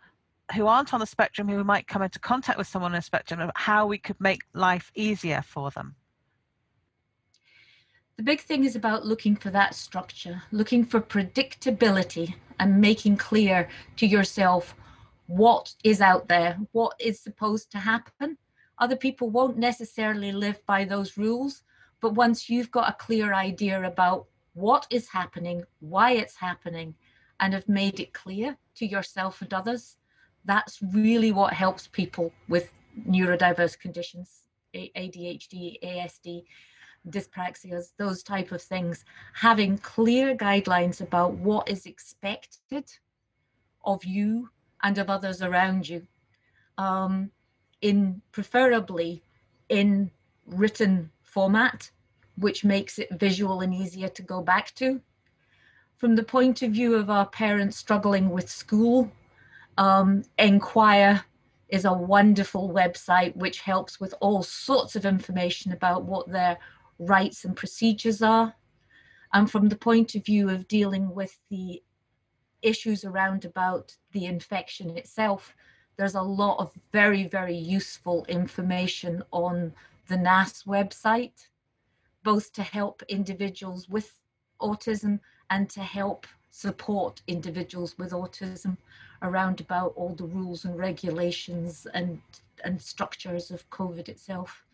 who 0.54 0.68
aren't 0.68 0.94
on 0.94 1.00
the 1.00 1.06
spectrum 1.06 1.48
who 1.48 1.64
might 1.64 1.88
come 1.88 2.02
into 2.02 2.20
contact 2.20 2.56
with 2.56 2.68
someone 2.68 2.92
on 2.92 2.96
the 2.96 3.02
spectrum 3.02 3.40
of 3.40 3.50
how 3.56 3.84
we 3.86 3.98
could 3.98 4.20
make 4.20 4.42
life 4.52 4.92
easier 4.94 5.42
for 5.42 5.70
them? 5.72 5.96
The 8.16 8.22
big 8.22 8.40
thing 8.40 8.64
is 8.64 8.76
about 8.76 9.04
looking 9.04 9.34
for 9.34 9.50
that 9.50 9.74
structure, 9.74 10.40
looking 10.52 10.84
for 10.84 11.00
predictability 11.00 12.34
and 12.60 12.80
making 12.80 13.16
clear 13.16 13.68
to 13.96 14.06
yourself 14.06 14.76
what 15.26 15.74
is 15.82 16.00
out 16.00 16.28
there, 16.28 16.56
what 16.70 16.94
is 17.00 17.18
supposed 17.18 17.72
to 17.72 17.78
happen, 17.78 18.38
other 18.78 18.96
people 18.96 19.30
won't 19.30 19.56
necessarily 19.56 20.32
live 20.32 20.64
by 20.66 20.84
those 20.84 21.16
rules, 21.16 21.62
but 22.00 22.14
once 22.14 22.50
you've 22.50 22.70
got 22.70 22.90
a 22.90 23.04
clear 23.04 23.32
idea 23.34 23.82
about 23.82 24.26
what 24.54 24.86
is 24.90 25.08
happening, 25.08 25.64
why 25.80 26.12
it's 26.12 26.36
happening, 26.36 26.94
and 27.40 27.52
have 27.52 27.68
made 27.68 28.00
it 28.00 28.12
clear 28.12 28.56
to 28.76 28.86
yourself 28.86 29.42
and 29.42 29.52
others, 29.52 29.96
that's 30.44 30.80
really 30.92 31.32
what 31.32 31.52
helps 31.52 31.88
people 31.88 32.32
with 32.48 32.70
neurodiverse 33.08 33.78
conditions, 33.78 34.42
ADHD, 34.74 35.80
ASD, 35.82 36.44
dyspraxias, 37.08 37.92
those 37.96 38.22
type 38.22 38.52
of 38.52 38.62
things, 38.62 39.04
having 39.34 39.78
clear 39.78 40.36
guidelines 40.36 41.00
about 41.00 41.34
what 41.34 41.68
is 41.68 41.86
expected 41.86 42.90
of 43.84 44.04
you 44.04 44.48
and 44.82 44.98
of 44.98 45.10
others 45.10 45.42
around 45.42 45.88
you, 45.88 46.06
um, 46.78 47.30
in 47.84 48.22
preferably 48.32 49.22
in 49.68 50.10
written 50.46 51.10
format, 51.22 51.90
which 52.36 52.64
makes 52.64 52.98
it 52.98 53.08
visual 53.12 53.60
and 53.60 53.74
easier 53.74 54.08
to 54.08 54.22
go 54.22 54.40
back 54.40 54.74
to. 54.74 55.00
From 55.98 56.16
the 56.16 56.24
point 56.24 56.62
of 56.62 56.72
view 56.72 56.94
of 56.94 57.10
our 57.10 57.26
parents 57.26 57.76
struggling 57.76 58.30
with 58.30 58.48
school, 58.48 59.12
um, 59.76 60.24
Enquire 60.38 61.24
is 61.68 61.84
a 61.84 61.92
wonderful 61.92 62.70
website 62.70 63.36
which 63.36 63.60
helps 63.60 64.00
with 64.00 64.14
all 64.20 64.42
sorts 64.42 64.96
of 64.96 65.04
information 65.04 65.72
about 65.72 66.04
what 66.04 66.26
their 66.30 66.56
rights 66.98 67.44
and 67.44 67.54
procedures 67.54 68.22
are. 68.22 68.54
And 69.34 69.50
from 69.50 69.68
the 69.68 69.76
point 69.76 70.14
of 70.14 70.24
view 70.24 70.48
of 70.48 70.68
dealing 70.68 71.14
with 71.14 71.38
the 71.50 71.82
issues 72.62 73.04
around 73.04 73.44
about 73.44 73.94
the 74.12 74.24
infection 74.24 74.96
itself, 74.96 75.54
there's 75.96 76.14
a 76.14 76.22
lot 76.22 76.58
of 76.58 76.72
very, 76.92 77.24
very 77.26 77.56
useful 77.56 78.24
information 78.28 79.22
on 79.30 79.72
the 80.08 80.16
NAS 80.16 80.64
website, 80.64 81.48
both 82.22 82.52
to 82.52 82.62
help 82.62 83.02
individuals 83.08 83.88
with 83.88 84.18
autism 84.60 85.20
and 85.50 85.68
to 85.70 85.80
help 85.80 86.26
support 86.50 87.20
individuals 87.26 87.98
with 87.98 88.12
autism 88.12 88.76
around 89.22 89.60
about 89.60 89.92
all 89.96 90.14
the 90.14 90.24
rules 90.24 90.64
and 90.64 90.78
regulations 90.78 91.86
and 91.94 92.20
and 92.62 92.80
structures 92.80 93.50
of 93.50 93.68
COVID 93.70 94.08
itself. 94.08 94.64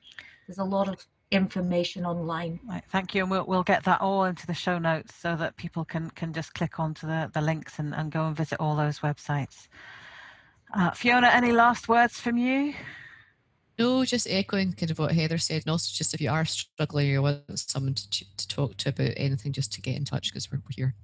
There's 0.46 0.58
a 0.58 0.64
lot 0.64 0.88
of 0.88 1.04
information 1.30 2.04
online. 2.04 2.60
Right, 2.68 2.84
thank 2.90 3.14
you, 3.14 3.22
and 3.22 3.30
we'll 3.30 3.46
we'll 3.46 3.62
get 3.62 3.84
that 3.84 4.00
all 4.00 4.24
into 4.24 4.46
the 4.46 4.54
show 4.54 4.78
notes 4.78 5.14
so 5.14 5.36
that 5.36 5.56
people 5.56 5.84
can 5.84 6.10
can 6.10 6.32
just 6.32 6.54
click 6.54 6.78
onto 6.78 7.06
the 7.06 7.30
the 7.32 7.40
links 7.40 7.78
and 7.78 7.94
and 7.94 8.12
go 8.12 8.26
and 8.26 8.36
visit 8.36 8.60
all 8.60 8.76
those 8.76 9.00
websites. 9.00 9.68
Uh, 10.72 10.90
Fiona, 10.92 11.28
any 11.28 11.52
last 11.52 11.88
words 11.88 12.20
from 12.20 12.36
you? 12.36 12.74
No, 13.78 14.04
just 14.04 14.28
echoing 14.28 14.72
kind 14.74 14.90
of 14.90 14.98
what 14.98 15.12
Heather 15.12 15.38
said, 15.38 15.62
and 15.64 15.70
also 15.70 15.90
just 15.94 16.12
if 16.12 16.20
you 16.20 16.30
are 16.30 16.44
struggling 16.44 17.16
or 17.16 17.22
want 17.22 17.42
someone 17.54 17.94
to, 17.94 18.36
to 18.36 18.48
talk 18.48 18.76
to 18.78 18.90
about 18.90 19.12
anything, 19.16 19.52
just 19.52 19.72
to 19.72 19.80
get 19.80 19.96
in 19.96 20.04
touch 20.04 20.30
because 20.30 20.52
we're, 20.52 20.58
we're 20.58 20.74
here. 20.76 20.94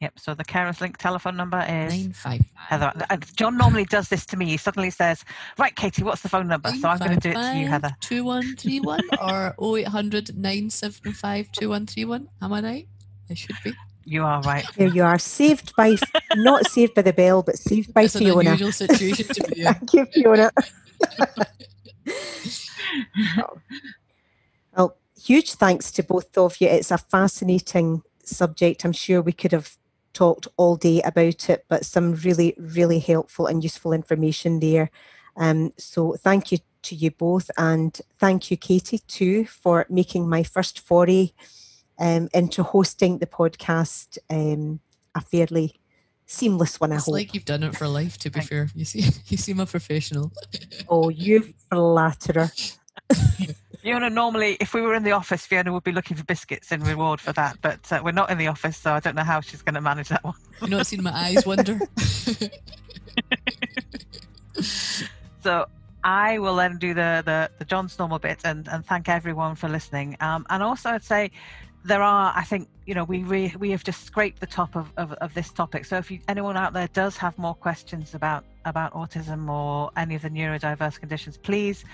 Yep. 0.00 0.18
So 0.18 0.34
the 0.34 0.44
Carers 0.44 0.80
Link 0.80 0.98
telephone 0.98 1.36
number 1.36 1.58
is 1.60 1.92
nine 1.92 2.12
five. 2.12 2.42
Heather. 2.54 2.92
John 3.36 3.56
normally 3.56 3.86
does 3.86 4.08
this 4.08 4.26
to 4.26 4.36
me. 4.36 4.46
He 4.46 4.56
suddenly 4.56 4.90
says, 4.90 5.24
"Right, 5.58 5.74
Katie, 5.74 6.04
what's 6.04 6.22
the 6.22 6.28
phone 6.28 6.46
number?" 6.46 6.70
So 6.72 6.88
I'm 6.88 6.98
going 6.98 7.12
to 7.12 7.16
do 7.16 7.30
it 7.30 7.42
to 7.42 7.58
you, 7.58 7.66
Heather. 7.66 7.90
Two 8.00 8.22
one 8.22 8.54
three 8.56 8.80
one 8.80 9.02
or 9.20 9.54
0800 9.58 10.36
975 10.36 11.50
2131. 11.52 12.28
Am 12.42 12.52
I 12.52 12.60
right? 12.60 12.88
I 13.30 13.34
should 13.34 13.56
be. 13.64 13.72
You 14.04 14.22
are 14.24 14.40
right. 14.42 14.66
There 14.76 14.88
you 14.88 15.02
are, 15.02 15.18
saved 15.18 15.74
by 15.76 15.96
not 16.36 16.66
saved 16.68 16.94
by 16.94 17.02
the 17.02 17.12
bell, 17.12 17.42
but 17.42 17.58
saved 17.58 17.94
by 17.94 18.02
it's 18.02 18.16
Fiona. 18.16 18.40
An 18.40 18.46
unusual 18.48 18.72
situation 18.72 19.26
to 19.34 19.44
be 19.44 19.60
in. 19.60 19.66
Thank 19.74 19.94
you, 19.94 20.06
Fiona. 20.06 20.50
well, 24.76 24.96
huge 25.20 25.54
thanks 25.54 25.90
to 25.92 26.02
both 26.02 26.36
of 26.36 26.60
you. 26.60 26.68
It's 26.68 26.90
a 26.90 26.98
fascinating 26.98 28.02
subject. 28.24 28.84
I'm 28.84 28.92
sure 28.92 29.22
we 29.22 29.32
could 29.32 29.52
have 29.52 29.76
talked 30.12 30.48
all 30.56 30.76
day 30.76 31.00
about 31.02 31.48
it, 31.48 31.64
but 31.68 31.84
some 31.84 32.14
really, 32.16 32.54
really 32.58 32.98
helpful 32.98 33.46
and 33.46 33.62
useful 33.62 33.92
information 33.92 34.60
there. 34.60 34.90
Um, 35.36 35.72
so 35.78 36.14
thank 36.14 36.52
you 36.52 36.58
to 36.82 36.94
you 36.94 37.10
both, 37.10 37.50
and 37.56 37.98
thank 38.18 38.50
you, 38.50 38.56
Katie, 38.58 38.98
too, 38.98 39.46
for 39.46 39.86
making 39.88 40.28
my 40.28 40.42
first 40.42 40.78
foray 40.80 41.32
um, 41.98 42.28
into 42.34 42.62
hosting 42.62 43.18
the 43.18 43.26
podcast 43.26 44.18
um, 44.30 44.80
a 45.14 45.20
fairly 45.20 45.80
seamless 46.26 46.80
one. 46.80 46.92
I 46.92 46.96
it's 46.96 47.06
hope. 47.06 47.14
like 47.14 47.34
you've 47.34 47.44
done 47.44 47.62
it 47.62 47.76
for 47.76 47.86
life. 47.88 48.18
To 48.18 48.30
be 48.30 48.40
fair, 48.40 48.68
you 48.74 48.84
see, 48.84 49.04
you 49.26 49.36
seem 49.36 49.60
a 49.60 49.66
professional. 49.66 50.32
oh, 50.88 51.08
you 51.08 51.54
flatterer. 51.70 52.50
Fiona, 53.82 54.08
normally, 54.08 54.56
if 54.60 54.72
we 54.72 54.80
were 54.80 54.94
in 54.94 55.02
the 55.02 55.12
office, 55.12 55.44
Fiona 55.44 55.70
would 55.70 55.84
be 55.84 55.92
looking 55.92 56.16
for 56.16 56.24
biscuits 56.24 56.72
in 56.72 56.82
reward 56.82 57.20
for 57.20 57.34
that. 57.34 57.58
But 57.60 57.92
uh, 57.92 58.00
we're 58.02 58.12
not 58.12 58.30
in 58.30 58.38
the 58.38 58.46
office, 58.46 58.78
so 58.78 58.94
I 58.94 59.00
don't 59.00 59.14
know 59.14 59.24
how 59.24 59.42
she's 59.42 59.60
going 59.60 59.74
to 59.74 59.82
manage 59.82 60.08
that 60.08 60.24
one. 60.24 60.34
You've 60.62 60.70
not 60.70 60.86
seen 60.86 61.02
my 61.02 61.12
eyes 61.12 61.44
wonder. 61.44 61.78
so 65.42 65.66
I 66.02 66.38
will 66.38 66.56
then 66.56 66.78
do 66.78 66.94
the 66.94 67.22
the, 67.26 67.50
the 67.58 67.66
John's 67.66 67.98
normal 67.98 68.18
bit 68.18 68.40
and, 68.44 68.66
and 68.68 68.86
thank 68.86 69.10
everyone 69.10 69.54
for 69.54 69.68
listening. 69.68 70.16
Um, 70.20 70.46
and 70.48 70.62
also, 70.62 70.88
I'd 70.90 71.04
say 71.04 71.30
there 71.84 72.02
are, 72.02 72.32
I 72.34 72.44
think, 72.44 72.68
you 72.86 72.94
know, 72.94 73.04
we 73.04 73.22
re, 73.22 73.54
we 73.58 73.70
have 73.70 73.84
just 73.84 74.04
scraped 74.04 74.40
the 74.40 74.46
top 74.46 74.74
of, 74.74 74.90
of, 74.96 75.12
of 75.12 75.34
this 75.34 75.50
topic. 75.50 75.84
So 75.84 75.98
if 75.98 76.10
you, 76.10 76.18
anyone 76.28 76.56
out 76.56 76.72
there 76.72 76.88
does 76.88 77.16
have 77.18 77.36
more 77.38 77.54
questions 77.54 78.14
about 78.14 78.44
about 78.64 78.94
autism 78.94 79.50
or 79.50 79.90
any 79.94 80.14
of 80.14 80.22
the 80.22 80.30
neurodiverse 80.30 80.98
conditions, 80.98 81.36
please 81.36 81.84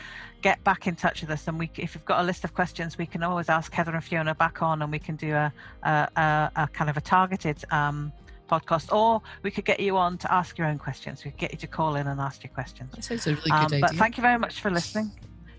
get 0.43 0.63
back 0.63 0.87
in 0.87 0.95
touch 0.95 1.23
with 1.23 1.31
us. 1.31 1.49
And 1.49 1.59
we, 1.59 1.69
if 1.77 1.97
you've 1.97 2.05
got 2.05 2.21
a 2.21 2.23
list 2.23 2.45
of 2.45 2.55
questions, 2.55 2.97
we 2.97 3.07
can 3.07 3.25
always 3.25 3.49
ask 3.49 3.73
Heather 3.73 3.93
and 3.93 4.05
Fiona 4.05 4.35
back 4.37 4.63
on, 4.63 4.81
and 4.81 4.93
we 4.93 5.01
can 5.01 5.17
do 5.17 5.35
a 5.35 5.53
a, 5.83 6.09
a, 6.17 6.51
a 6.55 6.69
kind 6.69 6.89
of 6.89 6.97
a 6.97 7.01
targeted 7.01 7.65
um, 7.73 8.13
podcast, 8.49 8.93
or 8.93 9.21
we 9.43 9.51
could 9.51 9.65
get 9.65 9.81
you 9.81 9.97
on 9.97 10.19
to 10.19 10.33
ask 10.33 10.57
your 10.57 10.69
own 10.69 10.79
questions. 10.79 11.25
We 11.25 11.33
could 11.33 11.41
get 11.41 11.53
you 11.53 11.59
to 11.59 11.67
call 11.67 11.97
in 11.97 12.07
and 12.07 12.21
ask 12.21 12.45
your 12.45 12.53
questions. 12.53 12.93
That 12.95 13.05
sounds 13.05 13.27
a 13.27 13.31
really 13.31 13.43
good 13.43 13.53
um, 13.53 13.65
idea. 13.67 13.81
But 13.81 13.97
thank 13.97 14.17
you 14.17 14.23
very 14.23 14.39
much 14.39 14.61
for 14.61 14.71
listening. 14.71 15.11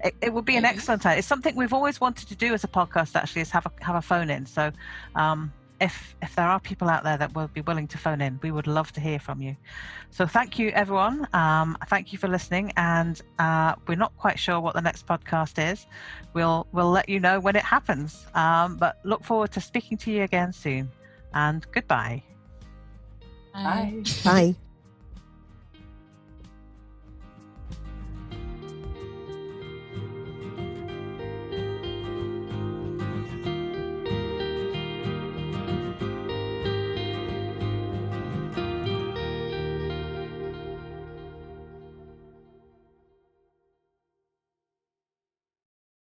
It, 0.03 0.15
it 0.21 0.33
would 0.33 0.45
be 0.45 0.57
an 0.57 0.65
excellent 0.65 1.01
time. 1.01 1.17
It's 1.17 1.27
something 1.27 1.55
we've 1.55 1.73
always 1.73 2.01
wanted 2.01 2.27
to 2.29 2.35
do 2.35 2.53
as 2.53 2.63
a 2.63 2.67
podcast. 2.67 3.15
Actually, 3.15 3.41
is 3.41 3.51
have 3.51 3.65
a 3.65 3.71
have 3.83 3.95
a 3.95 4.01
phone 4.01 4.29
in. 4.29 4.45
So, 4.45 4.71
um, 5.15 5.53
if 5.79 6.15
if 6.21 6.35
there 6.35 6.47
are 6.47 6.59
people 6.59 6.89
out 6.89 7.03
there 7.03 7.17
that 7.17 7.35
will 7.35 7.47
be 7.47 7.61
willing 7.61 7.87
to 7.89 7.97
phone 7.97 8.21
in, 8.21 8.39
we 8.41 8.51
would 8.51 8.67
love 8.67 8.91
to 8.93 9.01
hear 9.01 9.19
from 9.19 9.41
you. 9.41 9.55
So, 10.09 10.25
thank 10.25 10.57
you 10.57 10.69
everyone. 10.69 11.27
Um, 11.33 11.77
thank 11.87 12.11
you 12.11 12.17
for 12.17 12.27
listening, 12.27 12.71
and 12.77 13.21
uh, 13.39 13.75
we're 13.87 13.95
not 13.95 14.15
quite 14.17 14.39
sure 14.39 14.59
what 14.59 14.73
the 14.73 14.81
next 14.81 15.05
podcast 15.05 15.71
is. 15.71 15.85
We'll 16.33 16.67
we'll 16.71 16.91
let 16.91 17.09
you 17.09 17.19
know 17.19 17.39
when 17.39 17.55
it 17.55 17.63
happens. 17.63 18.25
Um, 18.33 18.77
but 18.77 18.99
look 19.03 19.23
forward 19.23 19.51
to 19.51 19.61
speaking 19.61 19.97
to 19.99 20.11
you 20.11 20.23
again 20.23 20.53
soon. 20.53 20.89
And 21.33 21.65
goodbye. 21.71 22.23
Bye. 23.53 24.03
Bye. 24.23 24.55